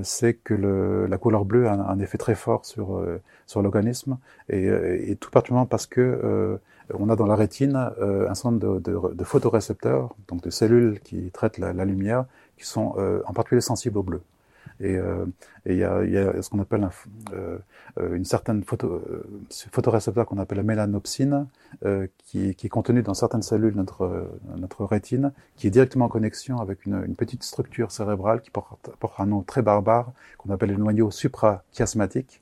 [0.02, 3.06] C'est que le, la couleur bleue a un, un, effet très fort sur
[3.46, 4.18] sur l'organisme
[4.50, 6.60] et, et, tout particulièrement parce que
[6.92, 11.00] on a dans la rétine un certain nombre de, de, de, photorécepteurs, donc de cellules
[11.02, 12.26] qui traitent la, la lumière,
[12.58, 14.22] qui sont euh, en particulier sensibles au bleu.
[14.80, 15.26] Et euh,
[15.66, 16.90] il y a, y a, ce qu'on appelle un,
[17.34, 17.58] euh,
[18.16, 19.02] une certaine photo,
[19.72, 21.48] photorécepteur qu'on appelle la mélanopsine,
[22.18, 26.10] qui, qui, est contenue dans certaines cellules de notre, notre rétine, qui est directement en
[26.10, 30.50] connexion avec une, une petite structure cérébrale qui porte, porte un nom très barbare, qu'on
[30.50, 32.42] appelle le noyau suprachiasmatique.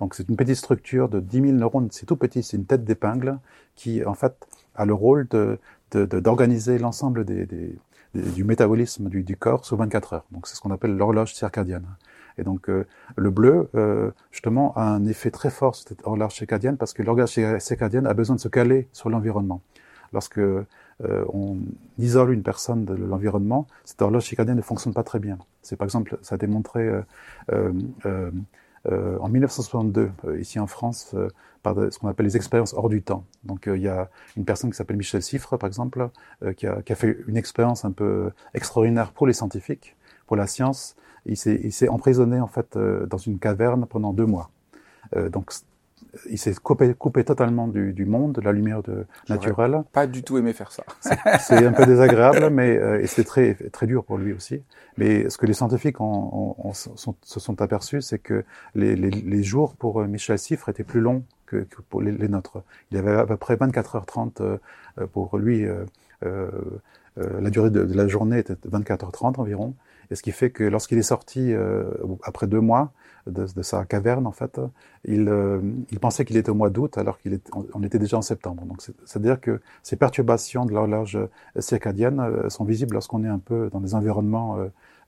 [0.00, 2.84] Donc c'est une petite structure de 10 000 neurones, c'est tout petit, c'est une tête
[2.84, 3.38] d'épingle
[3.76, 4.34] qui en fait
[4.74, 5.58] a le rôle de
[5.96, 7.76] d'organiser l'ensemble des, des,
[8.14, 10.24] du métabolisme du, du, corps sur 24 heures.
[10.32, 11.86] Donc c'est ce qu'on appelle l'horloge circadienne.
[12.38, 16.34] Et donc euh, le bleu, euh, justement, a un effet très fort sur cette horloge
[16.34, 19.60] circadienne parce que l'horloge circadienne a besoin de se caler sur l'environnement.
[20.12, 20.64] Lorsque euh,
[21.00, 21.58] on
[21.98, 25.38] isole une personne de l'environnement, cette horloge circadienne ne fonctionne pas très bien.
[25.62, 26.90] C'est par exemple, ça a été montré
[28.86, 31.14] euh, euh, euh, en 1962, ici en France,
[31.62, 33.24] par ce qu'on appelle les expériences hors du temps.
[33.44, 36.08] Donc euh, il y a une personne qui s'appelle Michel Siffre, par exemple,
[36.42, 40.36] euh, qui, a, qui, a, fait une expérience un peu extraordinaire pour les scientifiques, pour
[40.36, 40.96] la science.
[41.26, 44.50] Il s'est emprisonné en fait euh, dans une caverne pendant deux mois.
[45.32, 45.52] donc
[46.28, 49.82] il s'est coupé, coupé totalement du, du, monde, de la lumière de, naturelle.
[49.92, 50.84] Pas du tout aimé faire ça.
[51.40, 54.62] c'est un peu désagréable, mais euh, et c'est très très dur pour lui aussi.
[54.96, 58.44] Mais ce que les scientifiques ont, ont, sont, se sont aperçus, c'est que
[58.74, 62.28] les, les, les, jours pour Michel Siffre étaient plus longs que, que pour les, les,
[62.28, 62.62] nôtres.
[62.90, 64.58] Il avait à peu près 24 h 30 euh,
[65.12, 65.64] pour lui.
[66.22, 66.50] Euh,
[67.16, 69.74] la durée de, la journée était 24h30 environ,
[70.10, 71.52] et ce qui fait que lorsqu'il est sorti
[72.22, 72.92] après deux mois
[73.26, 74.60] de, de, sa caverne, en fait,
[75.04, 75.30] il,
[75.90, 78.64] il pensait qu'il était au mois d'août alors qu'il est, on était déjà en septembre.
[78.64, 81.18] Donc c'est-à-dire que ces perturbations de l'horloge
[81.58, 84.58] circadienne sont visibles lorsqu'on est un peu dans des environnements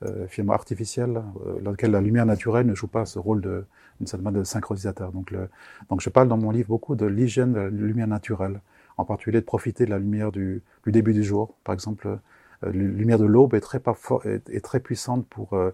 [0.05, 3.65] euh, finalement artificielle, euh, dans lequel la lumière naturelle ne joue pas ce rôle de,
[4.01, 5.13] de synchronisateur.
[5.13, 5.49] Donc, le,
[5.91, 8.61] donc je parle dans mon livre beaucoup de l'hygiène de la lumière naturelle,
[8.97, 11.55] en particulier de profiter de la lumière du, du début du jour.
[11.63, 12.17] Par exemple, euh,
[12.65, 13.81] la lumière de l'aube est très,
[14.25, 15.71] est, est, très puissante pour, euh,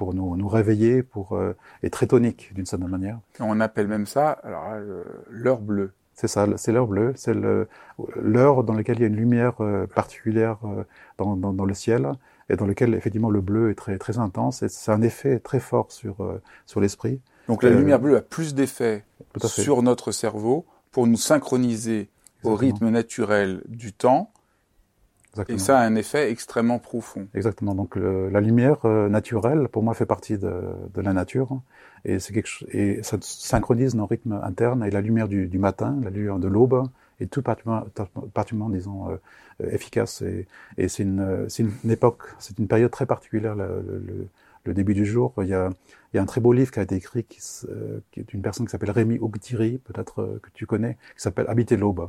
[0.00, 1.54] pour nous, nous réveiller, pour, euh,
[1.92, 3.18] très tonique d'une certaine manière.
[3.38, 4.64] On appelle même ça alors
[5.28, 5.92] l'heure bleue.
[6.14, 7.34] C'est ça, c'est l'heure bleue, c'est
[8.16, 9.56] l'heure dans laquelle il y a une lumière
[9.94, 10.56] particulière
[11.18, 12.12] dans, dans, dans, le ciel
[12.48, 15.60] et dans lequel effectivement le bleu est très très intense et c'est un effet très
[15.60, 17.20] fort sur euh, sur l'esprit.
[17.48, 19.04] Donc la lumière bleue a plus d'effet
[19.44, 22.08] sur notre cerveau pour nous synchroniser
[22.42, 24.32] au rythme naturel du temps.
[25.32, 25.56] Exactement.
[25.56, 27.28] Et ça a un effet extrêmement profond.
[27.34, 27.74] Exactement.
[27.74, 30.52] Donc la lumière euh, naturelle, pour moi, fait partie de,
[30.92, 31.60] de la nature,
[32.04, 34.84] et c'est quelque chose, et ça synchronise nos rythmes internes.
[34.84, 36.82] Et la lumière du, du matin, la lumière de l'aube,
[37.20, 39.16] est tout particulièrement, disons, euh,
[39.62, 40.22] euh, efficace.
[40.22, 40.46] Et,
[40.78, 41.46] et c'est une,
[41.84, 44.26] une, époque, c'est une période très particulière, le, le,
[44.64, 45.34] le, début du jour.
[45.42, 45.70] Il y, a,
[46.12, 48.32] il y a un très beau livre qui a été écrit, qui, euh, qui est
[48.32, 52.08] une personne qui s'appelle Rémi Ougdiri, peut-être que tu connais, qui s'appelle Habiter l'aube.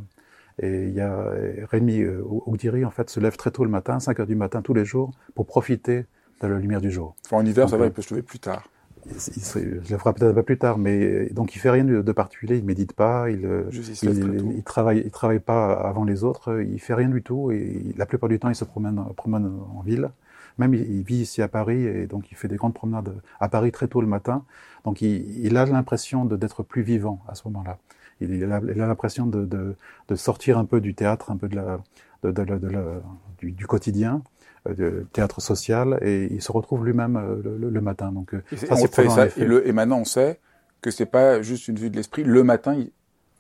[0.60, 1.26] Et il y a
[1.70, 4.74] Rémi Ougdiri, en fait, se lève très tôt le matin, 5 heures du matin, tous
[4.74, 6.06] les jours, pour profiter
[6.42, 7.16] de la lumière du jour.
[7.32, 8.68] en hiver, ça va, il peut se lever plus tard
[9.06, 12.12] il, je le ferai peut-être un peu plus tard, mais donc il fait rien de,
[12.12, 16.80] particulier, il médite pas, il, il, il, travaille, il travaille pas avant les autres, il
[16.80, 20.10] fait rien du tout et la plupart du temps il se promène, promène en ville.
[20.58, 23.72] Même il, vit ici à Paris et donc il fait des grandes promenades à Paris
[23.72, 24.44] très tôt le matin.
[24.84, 27.78] Donc il, a l'impression d'être plus vivant à ce moment-là.
[28.22, 29.76] Il, a l'impression de, de,
[30.08, 31.80] de, sortir un peu du théâtre, un peu de la,
[32.24, 33.02] de,
[33.40, 34.22] du, du, quotidien
[34.68, 38.12] euh, de théâtre social et il se retrouve lui-même euh, le, le, matin.
[38.12, 40.40] Donc et ça, c'est et, et, maintenant on sait
[40.82, 42.24] que c'est pas juste une vue de l'esprit.
[42.24, 42.84] Le matin,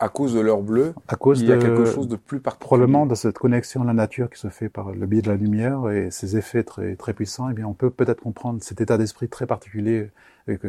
[0.01, 2.67] à cause de l'heure bleue, à cause il y a quelque chose de plus particulier.
[2.67, 5.37] Probablement de cette connexion à la nature qui se fait par le biais de la
[5.37, 7.49] lumière et ses effets très très puissants.
[7.49, 10.09] Eh bien, on peut peut-être comprendre cet état d'esprit très particulier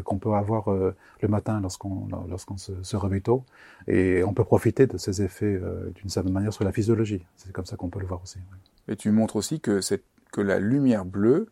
[0.04, 3.44] qu'on peut avoir euh, le matin lorsqu'on lorsqu'on se, se, réveille tôt
[3.88, 5.58] et on peut profiter de ces effets
[5.94, 7.24] d'une certaine manière sur la physiologie.
[7.36, 8.38] C'est comme ça qu'on peut le voir aussi.
[8.86, 11.46] Et tu montres aussi que cette que la lumière bleue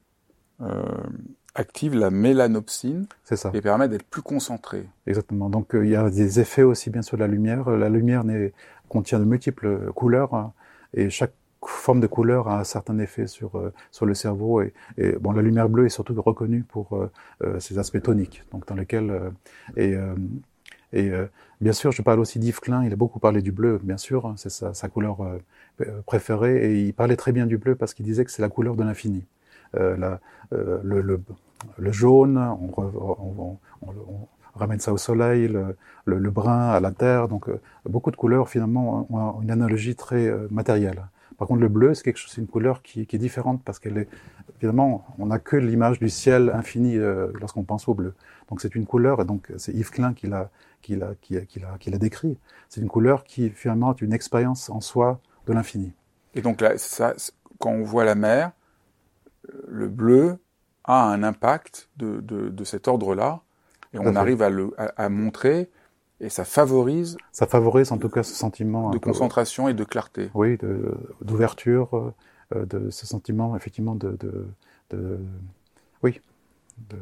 [0.63, 0.83] euh,
[1.55, 3.51] active la mélanopsine ça.
[3.55, 4.87] et permet d'être plus concentré.
[5.07, 5.51] Exactement.
[5.51, 7.71] Donc euh, il y a des effets aussi bien sur la lumière.
[7.71, 8.25] La lumière
[8.89, 10.53] contient de multiples couleurs hein,
[10.95, 11.33] et chaque
[11.65, 15.33] forme de couleur a un certain effet sur euh, sur le cerveau et, et, bon
[15.33, 16.97] la lumière bleue est surtout reconnue pour
[17.45, 19.13] euh, ses aspects toniques donc dans lesquels
[19.77, 19.95] et
[20.93, 21.13] et
[21.61, 24.27] bien sûr, je parle aussi d'Yves Klein, il a beaucoup parlé du bleu, bien sûr,
[24.27, 27.95] hein, c'est sa, sa, couleur euh, préféré, et il parlait très bien du bleu parce
[27.95, 29.25] qu'il disait que c'est la couleur de l'infini.
[29.77, 30.17] Euh,
[30.53, 31.21] euh, le, le,
[31.79, 34.29] le, jaune, on, on, on, on,
[34.59, 38.49] ramène ça au soleil, le, le, brun à la terre, donc euh, beaucoup de couleurs
[38.49, 41.03] finalement ont une analogie très matérielle.
[41.41, 43.79] Par contre, le bleu, c'est quelque chose, c'est une couleur qui, qui, est différente parce
[43.79, 44.09] qu'elle est,
[44.59, 48.13] évidemment, on n'a que l'image du ciel infini euh, lorsqu'on pense au bleu.
[48.51, 50.51] Donc c'est une couleur, et donc c'est Yves Klein qui l'a,
[50.83, 52.37] qui l'a, qui, l'a, qui l'a décrit.
[52.69, 55.93] C'est une couleur qui finalement est une expérience en soi de l'infini.
[56.35, 57.15] Et donc là, ça,
[57.59, 58.53] quand on voit la mer,
[59.71, 60.39] le bleu
[60.85, 63.41] a un impact de, de, de cet ordre-là,
[63.93, 65.71] et on arrive à, le, à, à, montrer,
[66.21, 67.17] et ça favorise.
[67.33, 70.31] Ça favorise en tout cas ce sentiment de concentration et de clarté.
[70.35, 70.59] Oui,
[71.23, 72.13] d'ouverture,
[72.55, 74.47] euh, de ce sentiment effectivement de, de,
[74.91, 75.19] de
[76.03, 76.21] oui,
[76.89, 76.99] de,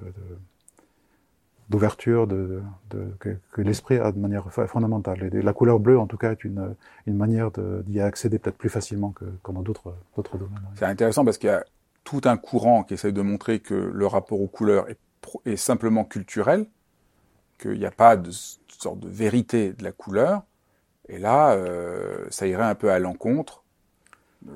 [1.69, 5.31] d'ouverture de, de, que, que l'esprit a de manière fondamentale.
[5.35, 6.75] Et la couleur bleue, en tout cas, est une,
[7.07, 10.59] une manière d'y accéder peut-être plus facilement que, que dans d'autres domaines.
[10.77, 11.65] C'est intéressant parce qu'il y a
[12.09, 14.99] tout un courant qui essaie de montrer que le rapport aux couleurs est,
[15.45, 16.65] est simplement culturel,
[17.59, 20.43] qu'il n'y a pas de sorte de vérité de la couleur.
[21.11, 23.63] Et là, euh, ça irait un peu à l'encontre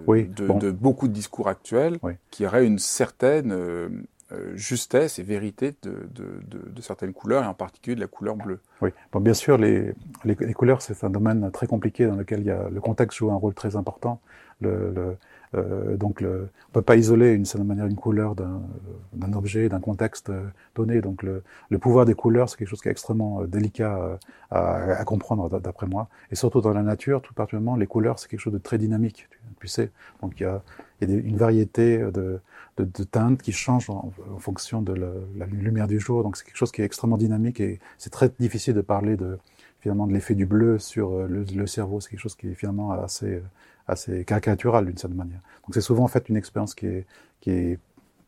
[0.06, 0.56] oui, de, bon.
[0.56, 2.14] de, beaucoup de discours actuels oui.
[2.30, 3.90] qui auraient une certaine euh,
[4.32, 8.06] euh, justesse et vérité de, de, de, de, certaines couleurs, et en particulier de la
[8.06, 8.60] couleur bleue.
[8.80, 9.92] Oui, bon, bien sûr, les,
[10.24, 13.18] les, les couleurs, c'est un domaine très compliqué dans lequel il y a, le contexte
[13.18, 14.22] joue un rôle très important.
[14.62, 15.16] Le, le,
[15.54, 19.80] euh, donc, le, on peut pas isoler d'une certaine manière une couleur d'un objet, d'un
[19.80, 21.00] contexte euh, donné.
[21.00, 24.18] Donc, le, le, pouvoir des couleurs, c'est quelque chose qui est extrêmement euh, délicat
[24.50, 26.08] à, à comprendre, d'après moi.
[26.30, 29.28] Et surtout dans la nature, tout particulièrement, les couleurs, c'est quelque chose de très dynamique.
[29.60, 29.90] Tu, sais.
[30.22, 30.62] Donc, il y a,
[31.00, 32.40] y a une variété de
[32.76, 36.22] de, de teintes qui changent en, fonction de la, lumière du jour.
[36.22, 39.38] Donc c'est quelque chose qui est extrêmement dynamique et c'est très difficile de parler de
[39.80, 42.00] finalement de l'effet du bleu sur euh, le, le cerveau.
[42.00, 43.42] C'est quelque chose qui est finalement assez
[43.86, 45.40] assez caricaturale d'une certaine manière.
[45.66, 47.06] Donc c'est souvent en fait une expérience qui est,
[47.40, 47.78] qui est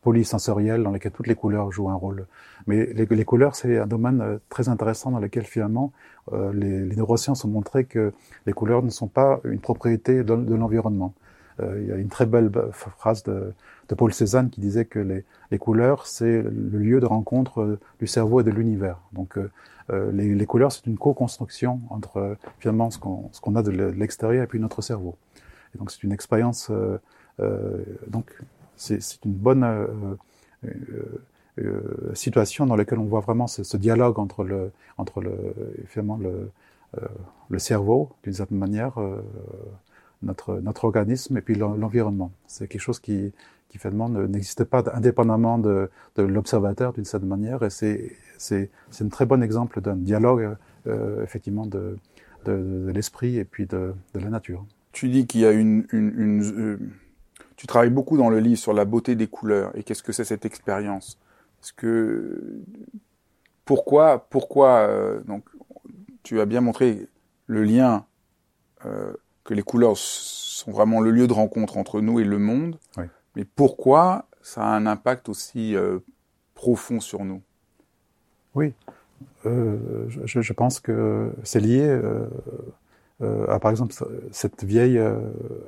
[0.02, 2.26] polysensorielle dans laquelle toutes les couleurs jouent un rôle.
[2.66, 5.92] Mais les, les couleurs, c'est un domaine euh, très intéressant dans lequel finalement
[6.32, 8.12] euh, les, les, neurosciences ont montré que
[8.46, 11.14] les couleurs ne sont pas une propriété de, de l'environnement.
[11.60, 13.54] Euh, il y a une très belle phrase de,
[13.88, 17.78] de Paul Cézanne qui disait que les, les couleurs, c'est le lieu de rencontre euh,
[18.00, 18.98] du cerveau et de l'univers.
[19.12, 19.50] Donc euh,
[19.90, 24.44] euh, les, les, couleurs, c'est une co-construction entre finalement ce qu'on qu'on a de l'extérieur
[24.44, 25.16] et puis notre cerveau.
[25.78, 26.70] Donc c'est une expérience.
[28.08, 28.26] donc
[28.76, 30.16] c'est une bonne
[32.14, 35.34] situation dans laquelle on voit vraiment ce, ce, dialogue entre le entre le
[35.86, 36.50] finalement le
[37.48, 38.98] le cerveau d'une certaine manière
[40.24, 42.32] notre, notre organisme et puis l'environnement.
[42.46, 43.32] C'est quelque chose qui,
[43.68, 49.04] qui finalement n'existe pas indépendamment de, de l'observateur d'une certaine manière et c'est, c'est, c'est
[49.04, 50.56] un très bon exemple d'un dialogue
[50.86, 51.96] euh, effectivement de,
[52.44, 54.64] de, de l'esprit et puis de, de, la nature.
[54.94, 55.86] Tu dis qu'il y a une...
[55.92, 56.78] une, une euh,
[57.56, 60.24] tu travailles beaucoup dans le livre sur la beauté des couleurs et qu'est-ce que c'est
[60.24, 61.18] cette expérience?
[61.60, 62.62] Parce que
[63.64, 65.44] pourquoi pourquoi euh, donc
[66.22, 67.08] tu as bien montré
[67.46, 68.06] le lien
[68.86, 69.12] euh,
[69.44, 72.78] que les couleurs sont vraiment le lieu de rencontre entre nous et le monde.
[72.96, 73.04] Oui.
[73.36, 75.98] Mais pourquoi ça a un impact aussi euh,
[76.54, 77.42] profond sur nous?
[78.54, 78.72] Oui,
[79.46, 82.28] euh, je, je, pense que c'est lié euh, euh
[83.48, 83.94] à, par exemple,
[84.30, 85.18] cette vieille euh,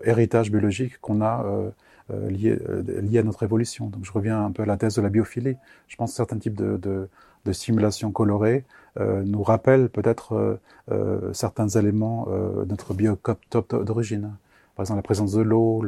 [0.05, 3.87] héritage biologique qu'on a euh, lié, lié à notre évolution.
[3.87, 5.57] Donc je reviens un peu à la thèse de la biophilie.
[5.89, 7.09] Je pense que certains types de, de,
[7.47, 8.65] de stimulation colorée
[9.01, 14.33] euh, nous rappelle peut-être euh, euh, certains éléments de notre biocope d'origine.
[14.75, 15.83] Par exemple, la présence de l'eau,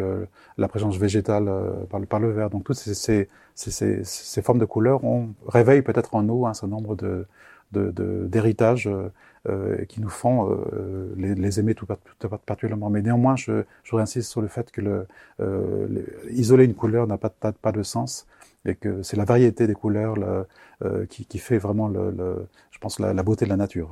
[0.56, 1.44] la présence végétale
[1.90, 2.48] par, le, par le verre.
[2.48, 6.54] Donc toutes ces, ces, ces, ces formes de couleurs on réveille peut-être en nous un
[6.54, 7.26] certain nombre de
[7.70, 9.10] d'héritages de,
[9.48, 11.86] euh, qui nous font euh, les, les, aimer tout,
[12.18, 12.90] tout, particulièrement.
[12.90, 15.06] Mais néanmoins, je, je réinsiste sur le fait que le,
[15.40, 15.86] euh,
[16.30, 18.26] isoler une couleur n'a pas, pas, de sens
[18.64, 20.46] et que c'est la variété des couleurs le,
[20.84, 23.90] euh, qui, qui, fait vraiment, le, le je pense, la, la, beauté de la nature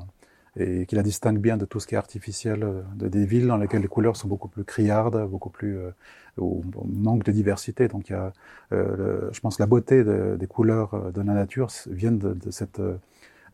[0.59, 3.47] et qui la distingue bien de tout ce qui est artificiel, euh, de, des villes
[3.47, 5.91] dans lesquelles les couleurs sont beaucoup plus criardes, beaucoup plus euh,
[6.39, 7.89] où manque de diversité.
[7.89, 8.33] Donc il y a,
[8.73, 12.81] euh, je pense, la beauté de, des couleurs de la nature vient de, de cette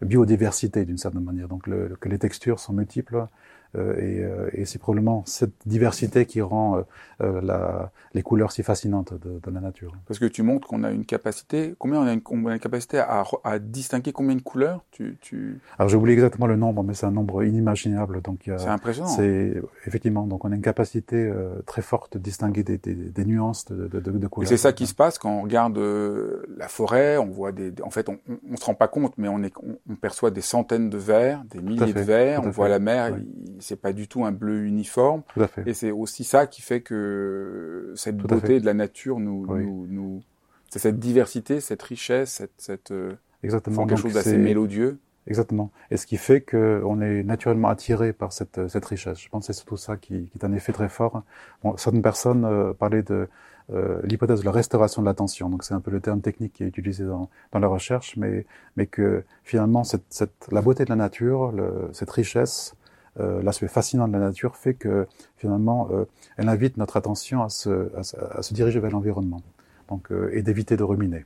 [0.04, 1.48] biodiversité d'une certaine manière.
[1.48, 3.26] Donc le, que les textures sont multiples,
[3.74, 6.84] et, euh, et c'est probablement cette diversité qui rend
[7.22, 9.94] euh, la, les couleurs si fascinantes de, de, la nature.
[10.06, 12.60] Parce que tu montres qu'on a une capacité, combien on a une, on a une
[12.60, 15.58] capacité à, à, distinguer combien de couleurs tu, tu...
[15.78, 18.20] Alors j'ai oublié exactement le nombre, mais c'est un nombre inimaginable.
[18.20, 19.08] Donc c'est impressionnant.
[19.08, 19.54] C'est
[19.86, 23.64] effectivement donc on a une capacité euh, très forte de distinguer des, des, des nuances
[23.66, 24.52] de, de, de couleurs.
[24.52, 27.90] Et c'est ça qui se passe quand on regarde la forêt, on voit des, en
[27.90, 30.42] fait on, on, on se rend pas compte, mais on, est, on, on perçoit des
[30.42, 33.16] centaines de verres, des milliers de verres, on voit la mer.
[33.62, 35.22] C'est pas du tout un bleu uniforme.
[35.34, 35.62] Tout à fait.
[35.66, 39.64] Et c'est aussi ça qui fait que cette tout beauté de la nature nous, oui.
[39.64, 40.22] nous, nous
[40.68, 44.98] c'est cette diversité, cette richesse, cette, cette euh, exactement quelque chose d'assez mélodieux.
[45.26, 45.70] Exactement.
[45.90, 49.20] Et ce qui fait qu'on est naturellement attiré par cette, cette richesse.
[49.20, 51.22] Je pense que c'est surtout ça qui, qui, est un effet très fort.
[51.62, 53.28] Bon, certaines personnes euh, parlaient de
[53.72, 55.48] euh, l'hypothèse de la restauration de l'attention.
[55.48, 58.46] Donc c'est un peu le terme technique qui est utilisé dans, dans la recherche, mais,
[58.76, 62.74] mais que finalement cette, cette, la beauté de la nature, le, cette richesse,
[63.20, 66.04] euh, l'aspect fascinant de la nature fait que finalement, euh,
[66.36, 69.42] elle invite notre attention à se, à, diriger vers l'environnement,
[69.88, 71.24] donc euh, et d'éviter de ruminer.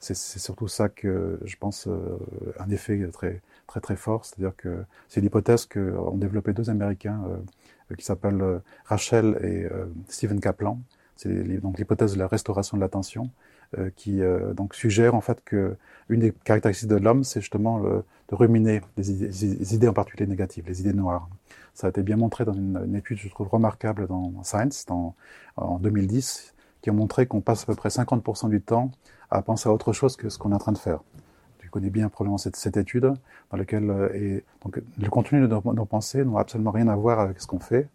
[0.00, 2.18] C'est surtout ça que je pense euh,
[2.58, 7.22] un effet très très très fort, c'est-à-dire que c'est l'hypothèse que ont développé deux Américains
[7.26, 9.66] euh, qui s'appellent Rachel et
[10.08, 10.78] Stephen Kaplan.
[11.16, 13.28] C'est donc l'hypothèse de la restauration de l'attention euh,
[13.96, 15.76] qui euh, donc suggère en fait que
[16.08, 20.80] une des caractéristiques de l'homme, c'est justement de ruminer des idées, en particulier négatives, les
[20.80, 21.28] idées noires.
[21.72, 24.84] Ça a été bien montré dans une, étude, je trouve remarquable dans Science,
[25.56, 28.90] en 2010, qui a montré qu'on passe à peu près 50% du temps
[29.30, 31.00] à penser à autre chose que ce qu'on est en train de faire.
[31.58, 33.10] Tu connais bien probablement cette, étude
[33.50, 34.40] dans laquelle euh,
[34.98, 37.88] le contenu de nos, nos pensées n'a absolument rien à voir avec ce qu'on fait.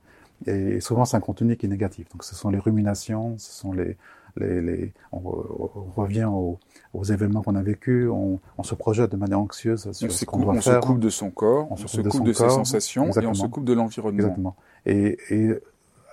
[0.47, 2.09] Et souvent, c'est un contenu qui est négatif.
[2.09, 3.97] Donc, ce sont les ruminations, ce sont les,
[4.37, 6.59] les, les, on, on, revient aux,
[6.93, 10.25] aux événements qu'on a vécus, on, on, se projette de manière anxieuse sur on ce
[10.25, 10.77] qu'on doit on faire.
[10.77, 13.33] On se coupe de son corps, on, se coupe, de, coupe de ses sensations Exactement.
[13.33, 14.19] et on se coupe de l'environnement.
[14.19, 14.55] Exactement.
[14.85, 15.59] Et, et,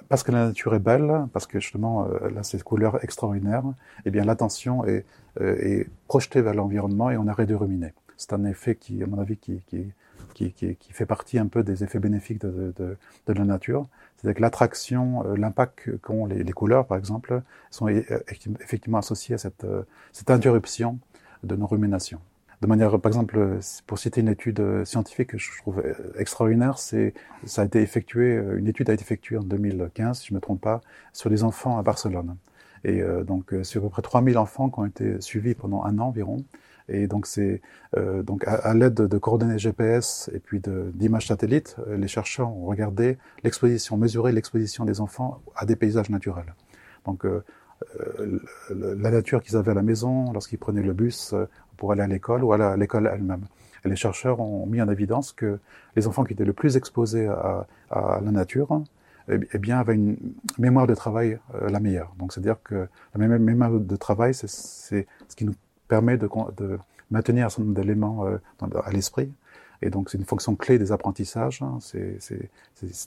[0.09, 3.65] parce que la nature est belle, parce que justement, euh, là, ces couleurs extraordinaires,
[4.05, 5.05] eh bien, l'attention est,
[5.41, 7.93] euh, est projetée vers l'environnement et on arrête de ruminer.
[8.17, 9.85] C'est un effet qui, à mon avis, qui, qui,
[10.37, 13.87] qui, qui, qui, fait partie un peu des effets bénéfiques de, de, de la nature.
[14.17, 19.39] C'est-à-dire que l'attraction, euh, l'impact qu'ont les, les, couleurs, par exemple, sont effectivement associés à
[19.39, 19.83] cette, euh,
[20.13, 20.99] cette interruption
[21.43, 22.21] de nos ruminations.
[22.61, 25.83] de manière, par exemple, pour citer une étude scientifique que je trouve
[26.19, 27.15] extraordinaire, c'est
[27.47, 30.41] ça a été effectué, une étude a été effectuée en 2015, si je ne me
[30.43, 30.83] trompe pas,
[31.15, 32.37] sur des enfants à Barcelone.
[32.85, 36.09] Et donc, sur à peu près 3000 enfants qui ont été suivis pendant un an
[36.09, 36.45] environ.
[36.89, 37.61] Et donc, c'est
[37.97, 42.67] euh, donc à, l'aide de, coordonnées GPS et puis d'images satellites, euh, les chercheurs ont
[42.67, 46.55] regardé l'exposition, mesuré l'exposition des enfants à des paysages naturels.
[47.05, 47.43] Donc, euh,
[48.21, 51.35] euh la nature qu'ils avaient à la maison, lorsqu'ils prenaient le bus
[51.77, 53.45] pour aller à l'école ou à l'école elle-même.
[53.85, 55.59] Et les chercheurs ont mis en évidence que
[55.95, 58.83] les enfants qui étaient le plus exposés à, la nature,
[59.29, 60.17] eh, eh bien, avaient une
[60.59, 62.15] mémoire de travail la meilleure.
[62.19, 65.53] Donc, c'est-à-dire que la mémoire de travail, c'est ce qui nous
[65.89, 66.79] permet de, de
[67.11, 68.39] maintenir un certain nombre d'éléments euh,
[68.85, 69.33] à l'esprit.
[69.83, 71.61] Et donc, c'est une fonction clé des apprentissages.
[71.61, 71.79] Hein.
[71.81, 72.51] C'est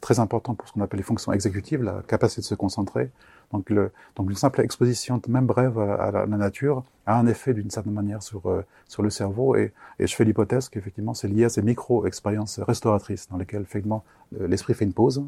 [0.01, 3.09] très important pour ce qu'on appelle les fonctions exécutives, la capacité de se concentrer.
[3.51, 7.71] Donc, le, donc une simple exposition, même brève, à la, nature, a un effet d'une
[7.71, 9.55] certaine manière sur, euh, sur le cerveau.
[9.55, 14.03] Et, et je fais l'hypothèse qu'effectivement, c'est lié à ces micro-expériences restauratrices dans lesquelles, effectivement,
[14.39, 15.23] l'esprit fait une pause.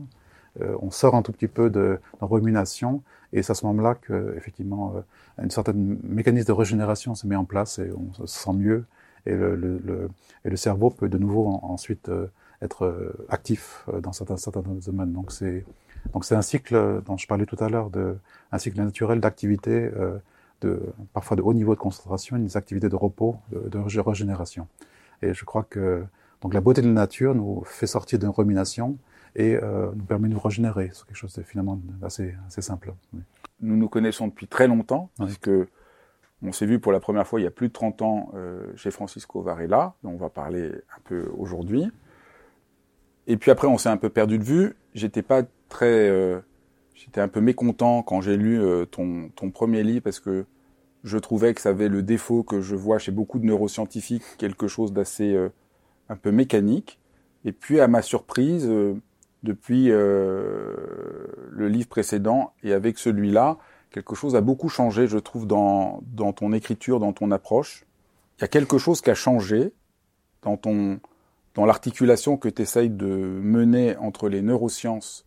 [0.59, 3.01] Euh, on sort un tout petit peu de, de rumination
[3.33, 5.01] et c'est à ce moment-là que, effectivement, euh,
[5.43, 8.85] un certain mécanisme de régénération se met en place et on se sent mieux.
[9.25, 10.09] Et le, le,
[10.45, 12.27] et le cerveau peut de nouveau ensuite euh,
[12.61, 15.13] être euh, actif dans certains, certains domaines.
[15.13, 15.63] Donc c'est
[16.13, 18.17] donc c'est un cycle dont je parlais tout à l'heure, de
[18.51, 19.91] un cycle naturel d'activité,
[20.61, 20.81] de
[21.13, 24.67] parfois de haut niveau de concentration, des activités de repos, de, de, régénération.
[25.21, 26.03] Et je crois que
[26.41, 28.97] donc la beauté de la nature nous fait sortir d'une rumination
[29.35, 30.89] et euh, nous permet de nous régénérer.
[30.93, 32.93] C'est quelque chose de finalement assez, assez simple.
[33.61, 35.67] Nous nous connaissons depuis très longtemps, parce que
[36.43, 38.65] on s'est vu pour la première fois il y a plus de 30 ans euh,
[38.75, 41.85] chez Francisco Varela, dont on va parler un peu aujourd'hui.
[43.27, 44.75] Et puis après, on s'est un peu perdu de vue.
[44.95, 46.39] J'étais pas très, euh,
[46.95, 50.45] j'étais un peu mécontent quand j'ai lu euh, ton, ton premier livre parce que
[51.03, 54.67] je trouvais que ça avait le défaut que je vois chez beaucoup de neuroscientifiques, quelque
[54.67, 55.35] chose d'assez
[56.09, 56.99] un peu mécanique.
[57.43, 58.69] Et puis à ma surprise,
[59.43, 60.75] depuis euh,
[61.49, 63.57] le livre précédent et avec celui-là,
[63.89, 67.85] quelque chose a beaucoup changé, je trouve, dans, dans ton écriture, dans ton approche.
[68.37, 69.73] Il y a quelque chose qui a changé
[70.41, 70.99] dans ton
[71.53, 75.25] dans l'articulation que tu essayes de mener entre les neurosciences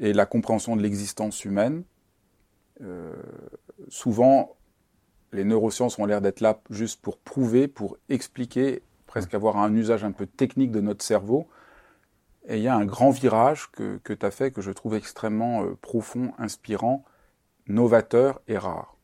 [0.00, 1.84] et la compréhension de l'existence humaine.
[2.82, 3.14] Euh,
[3.88, 4.56] souvent,
[5.32, 10.04] les neurosciences ont l'air d'être là juste pour prouver, pour expliquer, presque avoir un usage
[10.04, 11.46] un peu technique de notre cerveau,
[12.48, 14.94] et il y a un grand virage que, que tu as fait que je trouve
[14.94, 17.04] extrêmement euh, profond, inspirant,
[17.66, 18.96] novateur et rare.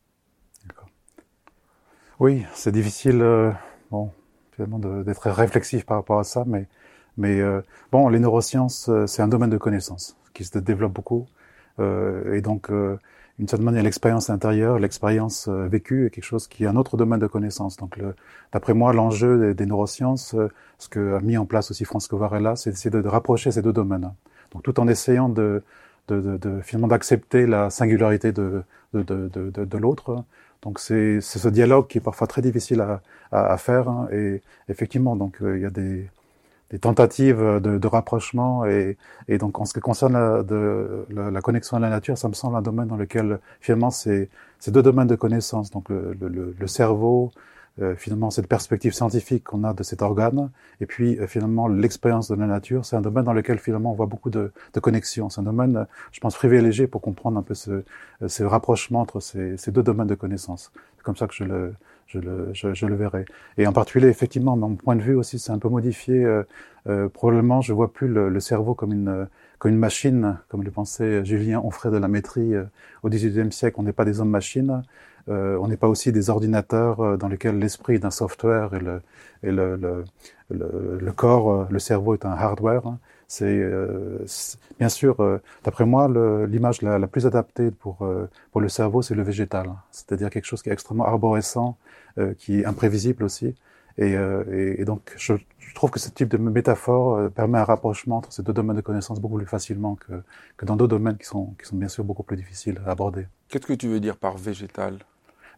[2.20, 3.50] Oui, c'est difficile, euh,
[3.90, 4.12] bon,
[4.52, 6.68] finalement, d'être réflexif par rapport à ça, mais,
[7.16, 11.26] mais euh, bon, les neurosciences, c'est un domaine de connaissance qui se développe beaucoup,
[11.80, 12.70] et donc
[13.38, 16.96] une certaine manière, l'expérience intérieure, l'expérience euh, vécue est quelque chose qui est un autre
[16.96, 17.76] domaine de connaissance.
[17.76, 17.98] Donc,
[18.52, 22.56] d'après moi, l'enjeu des, neurosciences, euh, ce que a mis en place aussi Francisco Varela,
[22.56, 24.12] c'est d'essayer de, rapprocher ces deux domaines.
[24.52, 25.62] Donc, tout en essayant de,
[26.08, 28.62] de, de finalement d'accepter la singularité de,
[28.92, 30.24] de, de, de, l'autre.
[30.62, 33.00] Donc, c'est ce dialogue qui est parfois très difficile à,
[33.32, 33.88] à, faire.
[33.88, 34.08] Hein.
[34.12, 36.08] et effectivement, donc euh, il y a des
[36.72, 38.96] des tentatives de, de rapprochement et,
[39.28, 42.34] et, donc en ce qui concerne la, de, la, connexion à la nature, ça me
[42.34, 44.28] semble un domaine dans lequel finalement c'est
[44.68, 47.30] deux domaines de connaissance, donc le, le, le cerveau,
[47.80, 50.50] euh, finalement cette perspective scientifique qu'on a de cet organe,
[50.82, 53.94] et puis euh, finalement l'expérience de la nature, c'est un domaine dans lequel finalement on
[53.94, 55.30] voit beaucoup de, de connexions.
[55.30, 57.82] C'est un domaine, je pense, privilégié pour comprendre un peu ce,
[58.26, 60.70] ce rapprochement entre ces, ces deux domaines de connaissance.
[60.96, 61.74] C'est comme ça que je le,
[62.12, 63.24] je le, je, je, le verrai.
[63.58, 66.24] Et en particulier, effectivement, mon point de vue aussi, c'est un peu modifié.
[66.24, 66.42] Euh,
[66.88, 69.28] euh, probablement, je vois plus le, le, cerveau comme une
[69.62, 72.64] comme une machine, comme le pensait Julien Onfray de la Métrie euh,
[73.04, 73.76] au XVIIIe siècle.
[73.78, 74.82] On n'est pas des hommes-machines.
[75.28, 79.02] Euh, on n'est pas aussi des ordinateurs euh, dans lesquels l'esprit d'un software et le,
[79.44, 82.82] et le, le, le, corps, le cerveau est un hardware.
[83.34, 83.62] C'est
[84.78, 85.16] bien sûr,
[85.64, 86.06] d'après moi,
[86.46, 88.06] l'image la, la, plus adaptée pour
[88.50, 89.76] pour le cerveau, c'est le végétal, hein.
[89.90, 91.78] c'est-à-dire quelque chose qui est extrêmement arborescent,
[92.18, 93.54] euh, qui est imprévisible aussi.
[93.96, 97.58] Et, euh, et, et donc, je, je, trouve que ce type de métaphore euh, permet
[97.58, 100.12] un rapprochement entre ces deux domaines de connaissances beaucoup plus facilement que,
[100.58, 103.26] que dans d'autres domaines qui sont, qui sont bien sûr beaucoup plus difficiles à aborder.
[103.48, 104.98] Qu'est-ce que tu veux dire par végétal?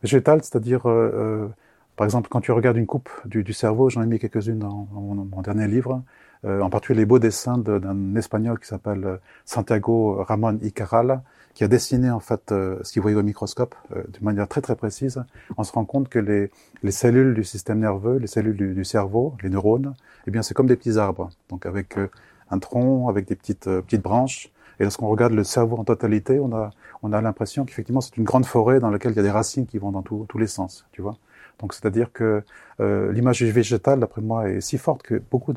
[0.02, 1.48] Végétal, c'est-à-dire, euh,
[1.96, 4.88] par exemple, quand tu regardes une coupe du, du cerveau, j'en ai mis quelques-unes dans,
[4.92, 6.02] dans, mon, mon, dernier livre,
[6.44, 11.22] euh, en particulier les beaux dessins d'un Espagnol qui s'appelle Santiago Ramon Icaral,
[11.54, 14.60] qui a dessiné en fait euh, ce qu'il voyait au microscope euh, de manière très
[14.60, 15.22] très précise,
[15.56, 16.50] on se rend compte que les,
[16.82, 19.94] les cellules du système nerveux, les cellules du, du cerveau, les neurones,
[20.26, 22.08] eh bien c'est comme des petits arbres, donc avec euh,
[22.50, 24.50] un tronc, avec des petites petites branches.
[24.80, 26.70] Et lorsqu'on regarde le cerveau en totalité, on a
[27.02, 29.66] on a l'impression qu'effectivement c'est une grande forêt dans laquelle il y a des racines
[29.66, 31.16] qui vont dans tous les sens, tu vois.
[31.60, 32.42] Donc, c'est-à-dire que
[32.80, 35.52] euh, l'image végétale, d'après moi, est si forte que beaucoup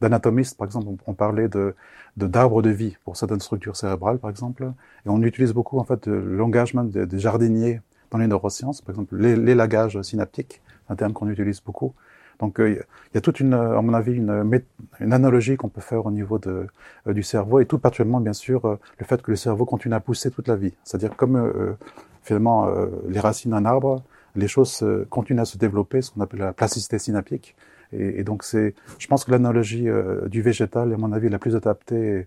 [0.00, 1.74] d'anatomistes, par exemple, ont, parlé de
[2.16, 4.70] d'arbres de, vie pour certaines structures cérébrales, par exemple,
[5.04, 7.80] et on utilise beaucoup en fait l'engagement des jardiniers
[8.12, 11.92] dans les neurosciences, par exemple l'élagage synaptique, un terme qu'on utilise beaucoup.
[12.38, 14.62] Donc euh, il y a toute une, à mon avis, une,
[15.00, 16.66] une analogie qu'on peut faire au niveau de,
[17.06, 19.94] euh, du cerveau, et tout particulièrement, bien sûr, euh, le fait que le cerveau continue
[19.94, 20.72] à pousser toute la vie.
[20.84, 21.76] C'est-à-dire comme
[22.22, 22.68] finalement
[23.08, 24.02] les racines d'un arbre,
[24.34, 27.56] les choses continuent à se développer, ce qu'on appelle la plasticité synaptique.
[27.92, 29.86] Et, donc c'est, je pense que l'analogie
[30.26, 32.26] du végétal est à mon avis la plus adaptée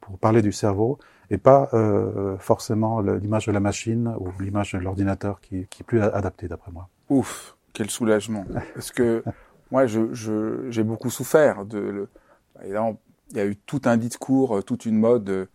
[0.00, 0.98] pour parler du cerveau,
[1.30, 1.68] et pas
[2.38, 6.88] forcément l'image de la machine ou l'image de l'ordinateur qui, est plus adaptée d'après moi.
[7.08, 8.44] Ouf quel soulagement.
[8.74, 9.22] Parce que
[9.70, 11.78] moi, je, j'ai beaucoup souffert de.
[11.78, 12.08] Le,
[12.64, 15.46] il y a eu tout un discours, euh, toute une mode euh,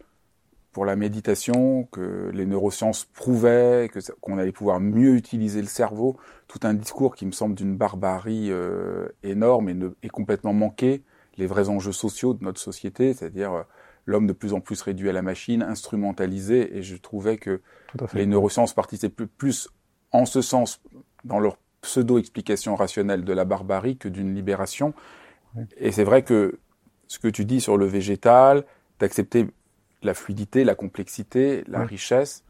[0.76, 6.18] pour la méditation, que les neurosciences prouvaient, que qu'on allait pouvoir mieux utiliser le cerveau.
[6.50, 11.02] Tout un discours qui me semble d'une barbarie euh, énorme et, ne, et complètement manqué
[11.38, 13.64] les vrais enjeux sociaux de notre société, c'est-à-dire
[14.06, 16.76] l'homme de plus en plus réduit à la machine, instrumentalisé.
[16.76, 17.62] Et je trouvais que
[18.14, 19.70] les neurosciences participaient plus
[20.12, 20.82] en ce sens
[21.24, 24.94] dans leur pseudo-explication rationnelle de la barbarie que d'une libération.
[25.78, 26.60] Et c'est vrai que
[27.08, 28.66] ce que tu dis sur le végétal,
[29.00, 29.48] d'accepter
[30.06, 32.44] la fluidité, la complexité, la richesse,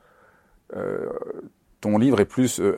[0.76, 1.10] euh,
[1.82, 2.78] ton livre est plus euh,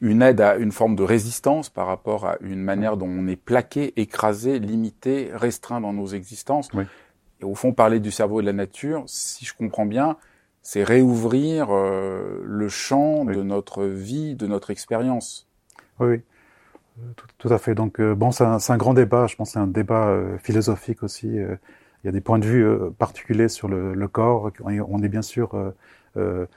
[0.00, 3.36] une aide à une forme de résistance par rapport à une manière dont on est
[3.36, 6.70] plaqué, écrasé, limité, restreint dans nos existences.
[7.40, 10.16] Et au fond, parler du cerveau et de la nature, si je comprends bien,
[10.62, 15.48] c'est réouvrir euh, le champ de notre vie, de notre expérience.
[15.98, 16.22] Oui, oui.
[17.38, 17.74] Tout, à fait.
[17.74, 19.26] Donc, euh, bon, c'est un, un, grand débat.
[19.26, 21.38] Je pense que c'est un débat euh, philosophique aussi.
[22.02, 22.66] Il y a des points de vue
[22.98, 24.50] particuliers sur le, le, corps.
[24.64, 25.54] On est bien sûr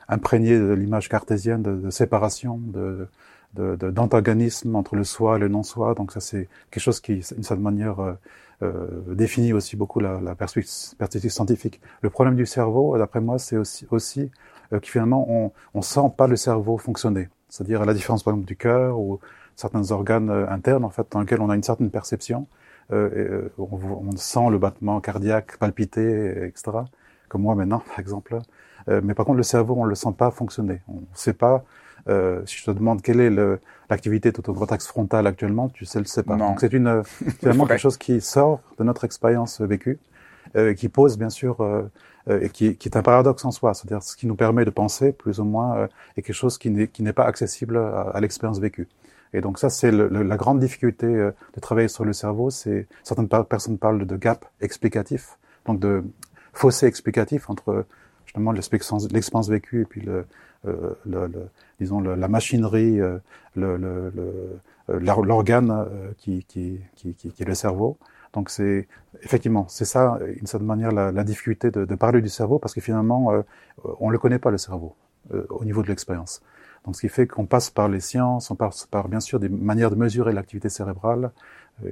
[0.07, 3.07] imprégné de l'image cartésienne de, de séparation, de,
[3.55, 5.93] d'antagonisme entre le soi et le non-soi.
[5.95, 8.13] Donc ça, c'est quelque chose qui, d'une certaine manière, euh,
[8.61, 11.81] euh, définit aussi beaucoup la, la perspective, scientifique.
[12.01, 14.31] Le problème du cerveau, d'après moi, c'est aussi, aussi
[14.71, 17.29] euh, que finalement, on ne sent pas le cerveau fonctionner.
[17.49, 19.19] C'est-à-dire à la différence, par exemple, du cœur ou
[19.55, 22.47] certains organes euh, internes, en fait, dans lesquels on a une certaine perception.
[22.91, 26.71] Euh, on, on, sent le battement cardiaque palpiter, etc.
[27.29, 28.39] Comme moi maintenant, par exemple.
[28.87, 30.81] mais par contre, le cerveau, on le sent pas fonctionner.
[30.87, 31.63] On ne sait pas
[32.09, 33.31] euh, si je te demande quelle est
[33.89, 36.35] l'activité de ton cortex frontal actuellement, tu sais le sais pas.
[36.35, 37.03] Donc c'est une euh,
[37.39, 39.99] finalement quelque chose qui sort de notre expérience vécue,
[40.55, 41.83] euh, qui pose bien sûr euh,
[42.29, 43.73] euh, et qui, qui, est un paradoxe en soi.
[43.73, 47.13] C'est-à-dire ce qui nous permet de penser plus ou moins est quelque chose qui n'est
[47.13, 48.87] pas accessible à, à l'expérience vécue.
[49.33, 52.49] Et donc ça, c'est la grande difficulté de travailler sur le cerveau.
[52.49, 56.03] C'est certaines personnes parlent de gap explicatif, donc de
[56.53, 57.85] fossé explicatif entre
[58.25, 60.07] justement l'expérience vécue et puis
[60.65, 61.27] euh,
[61.79, 63.17] disons la machinerie, euh,
[63.57, 64.09] euh,
[64.87, 65.85] l'organe
[66.17, 67.97] qui, est le cerveau.
[68.33, 68.87] Donc c'est
[69.21, 72.73] effectivement c'est ça d'une certaine manière la, la difficulté de, de, parler du cerveau parce
[72.73, 73.41] que finalement euh,
[73.99, 74.95] on le connaît pas le cerveau
[75.49, 76.41] au niveau de l'expérience.
[76.85, 79.49] Donc ce qui fait qu'on passe par les sciences, on passe par bien sûr des
[79.49, 81.31] manières de mesurer l'activité cérébrale.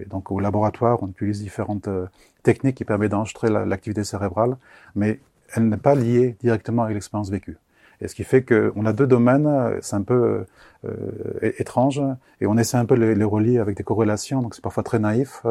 [0.08, 1.90] Donc au laboratoire on utilise différentes
[2.44, 4.58] techniques qui permettent d'enregistrer l'activité cérébrale,
[4.96, 5.20] mais
[5.54, 7.58] elle n'est pas liée directement avec l'expérience vécue.
[8.02, 10.46] Et ce qui fait qu'on a deux domaines, c'est un peu
[10.86, 12.02] euh, étrange,
[12.40, 14.98] et on essaie un peu de les, relier avec des corrélations, donc c'est parfois très
[14.98, 15.46] naïf.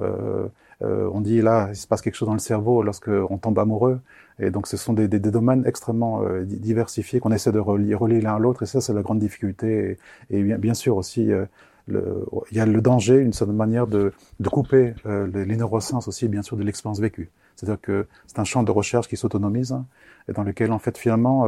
[0.00, 0.46] Euh,
[0.82, 3.58] euh, on dit là, il se passe quelque chose dans le cerveau lorsque on tombe
[3.58, 4.00] amoureux,
[4.38, 8.20] et donc ce sont des, des, des domaines extrêmement euh, diversifiés qu'on essaie de relier,
[8.20, 9.98] l'un à l'autre, et ça c'est la grande difficulté.
[10.30, 11.46] Et, bien, sûr aussi, euh,
[11.88, 16.28] il y a le danger, une certaine manière de, de couper euh, les, neurosciences aussi,
[16.28, 17.30] bien sûr, de l'expérience vécue.
[17.54, 19.74] C'est-à-dire que c'est un champ de recherche qui s'autonomise
[20.28, 21.46] et dans lequel en fait finalement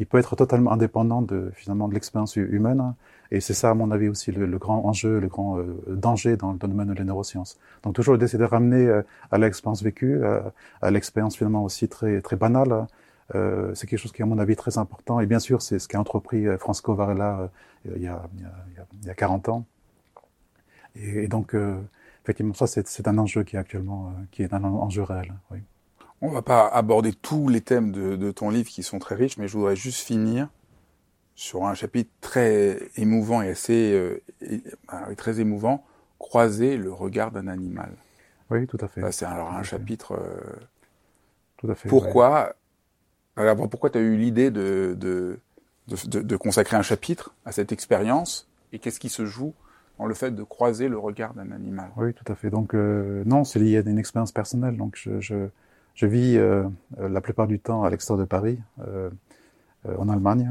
[0.00, 2.94] il peut être totalement indépendant de finalement de l'expérience humaine
[3.32, 6.36] et c'est ça à mon avis aussi le, le grand enjeu, le grand euh, danger
[6.36, 7.58] dans le domaine de la neurosciences.
[7.82, 10.20] Donc toujours d'essayer de ramener euh, à l'expérience vécue,
[10.82, 12.86] à l'expérience finalement aussi très très banale.
[13.36, 15.78] Euh, c'est quelque chose qui est à mon avis très important et bien sûr c'est
[15.78, 17.50] ce qu'a entrepris Francisco Varela
[17.84, 19.64] il y, a, il, y a, il y a 40 ans.
[20.96, 21.54] Et, et donc
[22.24, 25.32] effectivement ça c'est un enjeu qui est actuellement qui est un enjeu réel.
[25.52, 25.58] Oui.
[26.22, 29.38] On va pas aborder tous les thèmes de, de, ton livre qui sont très riches,
[29.38, 30.48] mais je voudrais juste finir
[31.40, 34.62] sur un chapitre très émouvant et assez euh, et,
[35.16, 35.86] très émouvant,
[36.18, 37.92] croiser le regard d'un animal.
[38.50, 39.10] Oui, tout à fait.
[39.10, 40.12] C'est alors un chapitre.
[40.12, 40.38] Euh,
[41.56, 41.88] tout à fait.
[41.88, 42.52] Pourquoi
[43.38, 43.48] ouais.
[43.48, 45.38] Alors pourquoi tu as eu l'idée de, de,
[45.88, 49.54] de, de, consacrer un chapitre à cette expérience et qu'est-ce qui se joue
[49.98, 51.88] dans le fait de croiser le regard d'un animal?
[51.96, 52.50] Oui, tout à fait.
[52.50, 54.76] Donc euh, non, c'est lié à une expérience personnelle.
[54.76, 55.48] Donc je, je
[55.94, 56.68] je vis euh,
[56.98, 58.58] la plupart du temps à l'extérieur de Paris.
[59.88, 60.46] Euh, en Allemagne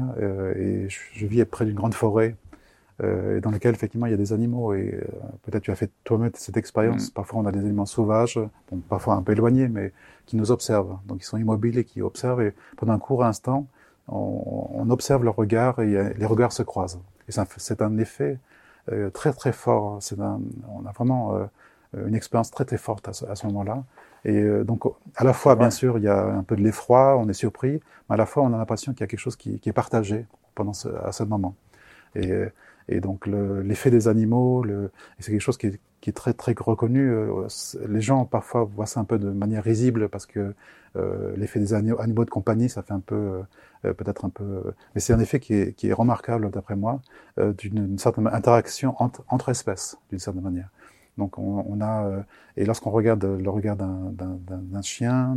[0.56, 2.34] et je, vis près d'une grande forêt
[2.98, 5.00] dans laquelle effectivement il y a des animaux et
[5.44, 7.08] peut-être tu as fait toi-même cette expérience.
[7.08, 7.12] Mm.
[7.14, 8.38] Parfois on a des animaux sauvages,
[8.90, 9.92] parfois un peu éloignés, mais
[10.26, 10.98] qui nous observent.
[11.06, 13.66] Donc ils sont immobiles et qui observent et pendant un court instant
[14.08, 17.00] on, on observe leur regard et les regards se croisent.
[17.26, 18.38] Et c'est un effet
[19.14, 19.96] très très fort.
[20.02, 21.48] C'est on a vraiment
[21.96, 23.84] une expérience très très forte à ce moment-là.
[24.24, 24.84] Et euh, donc,
[25.16, 27.80] à la fois, bien sûr, il y a un peu de l'effroi, on est surpris,
[28.08, 29.74] mais à la fois, on a l'impression qu'il y a quelque chose qui, qui est
[29.74, 31.54] partagé pendant ce, à ce moment.
[32.14, 32.30] Et,
[32.90, 34.90] et donc, l'effet des animaux, le,
[35.20, 37.08] c'est quelque chose qui est, qui est, très très reconnu.
[37.08, 37.46] Euh,
[37.88, 40.54] les gens parfois voient ça un peu de manière risible parce que
[40.96, 43.42] euh, l'effet des animaux, animaux, de compagnie, ça fait un peu,
[43.84, 47.00] euh, peut-être un peu, mais c'est un effet qui est, qui est remarquable d'après moi,
[47.38, 50.68] d'une certaine interaction entre, entre espèces, d'une certaine manière.
[51.18, 52.22] Donc on, on a euh,
[52.56, 55.36] et lorsqu'on regarde le regard d'un chien,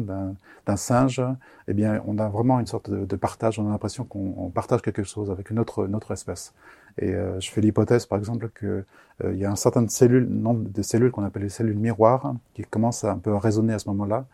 [0.65, 1.21] d'un singe,
[1.67, 3.59] eh bien on a vraiment une sorte de, de partage.
[3.59, 6.53] On a l'impression qu'on partage quelque chose avec une autre, une autre espèce.
[6.99, 8.85] Et euh, je fais l'hypothèse, par exemple, que
[9.23, 12.35] euh, il y a un certain cellule, nombre de cellules qu'on appelle les cellules miroirs
[12.53, 14.25] qui commencent un peu à résonner à ce moment-là.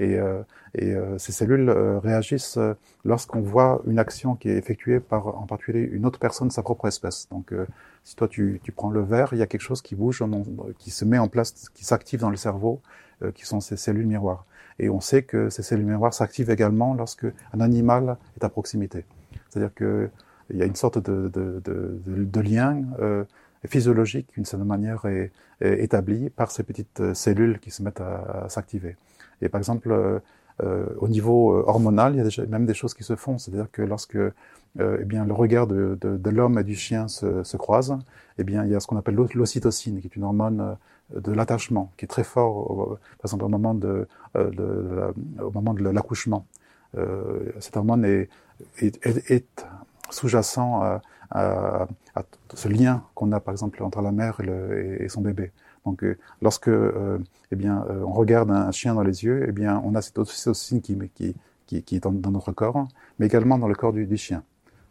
[0.00, 0.16] Et,
[0.76, 2.56] et ces cellules réagissent
[3.04, 6.62] lorsqu'on voit une action qui est effectuée par, en particulier, une autre personne de sa
[6.62, 7.28] propre espèce.
[7.30, 7.52] Donc
[8.08, 10.24] si toi tu, tu, prends le verre, il y a quelque chose qui bouge,
[10.78, 12.80] qui se met en place, qui s'active dans le cerveau,
[13.22, 14.46] euh, qui sont ces cellules miroirs.
[14.78, 19.04] Et on sait que ces cellules miroirs s'activent également lorsque un animal est à proximité.
[19.50, 20.08] C'est-à-dire que
[20.48, 23.24] il y a une sorte de, de, lien euh,
[23.66, 25.30] physiologique, d'une certaine manière, est,
[25.60, 28.96] est, établi par ces petites euh, cellules qui se mettent à, à s'activer.
[29.42, 30.22] Et par exemple,
[30.60, 33.38] au niveau hormonal, il y a déjà, même des choses qui se font.
[33.38, 34.18] C'est-à-dire que lorsque
[34.80, 37.96] euh, eh bien, le regard de, de, de l'homme et du chien se, se, croise,
[38.38, 40.76] eh bien, il y a ce qu'on appelle l'ocytocine, qui est une hormone
[41.14, 44.06] euh, de l'attachement, qui est très fort, par exemple, au moment de,
[44.36, 46.46] euh, de, au moment de l'accouchement.
[46.96, 48.28] Euh, cette hormone est,
[48.78, 49.66] est, est, est
[50.10, 52.22] sous-jacent à, à, à,
[52.54, 55.50] ce lien qu'on a, par exemple, entre la mère et, le, et son bébé.
[55.88, 56.04] Donc,
[56.42, 57.18] lorsque, euh,
[57.50, 61.34] eh bien, on regarde un chien dans les yeux, eh on a cette ocytocine qui,
[61.72, 64.42] est dans, notre corps, mais également dans le corps du, chien.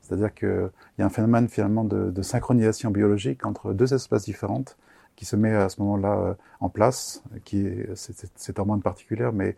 [0.02, 4.78] C'est-à-dire qu'il y a un phénomène finalement de, synchronisation biologique entre deux espèces différentes
[5.16, 9.34] qui se met à ce moment-là euh, en place, qui est cette hormone particulière.
[9.34, 9.56] Mais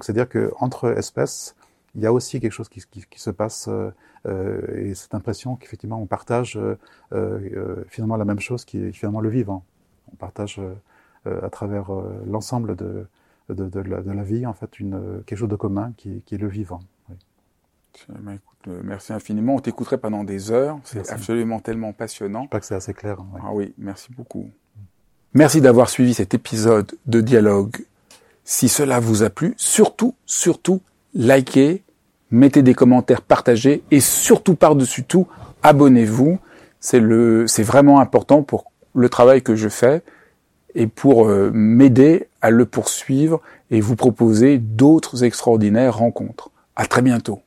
[0.00, 1.54] c'est-à-dire que entre espèces,
[1.94, 2.82] il y a aussi quelque chose qui,
[3.16, 3.90] se passe euh,
[4.26, 6.78] euh et cette impression qu'effectivement on partage euh,
[7.12, 9.64] euh, finalement la même chose qui est finalement le vivant.
[10.12, 10.60] On partage
[11.24, 11.90] à travers
[12.26, 13.06] l'ensemble de,
[13.48, 16.34] de, de, la, de, la, vie en fait une, quelque chose de commun qui, qui
[16.34, 16.80] est le vivant.
[17.08, 18.38] Oui.
[18.68, 19.56] Euh, merci infiniment.
[19.56, 20.78] On t'écouterait pendant des heures.
[20.84, 22.42] C'est absolument tellement passionnant.
[22.44, 23.18] Je crois que c'est assez clair.
[23.18, 23.40] Ouais.
[23.42, 24.50] Ah oui, merci beaucoup.
[25.34, 27.76] Merci d'avoir suivi cet épisode de dialogue.
[28.44, 30.82] Si cela vous a plu, surtout, surtout,
[31.14, 31.82] likez,
[32.30, 35.26] mettez des commentaires, partagez et surtout par-dessus tout,
[35.62, 36.38] abonnez-vous.
[36.80, 40.02] C'est le, c'est vraiment important pour le travail que je fais
[40.74, 43.40] et pour euh, m'aider à le poursuivre
[43.70, 46.50] et vous proposer d'autres extraordinaires rencontres.
[46.76, 47.42] À très bientôt.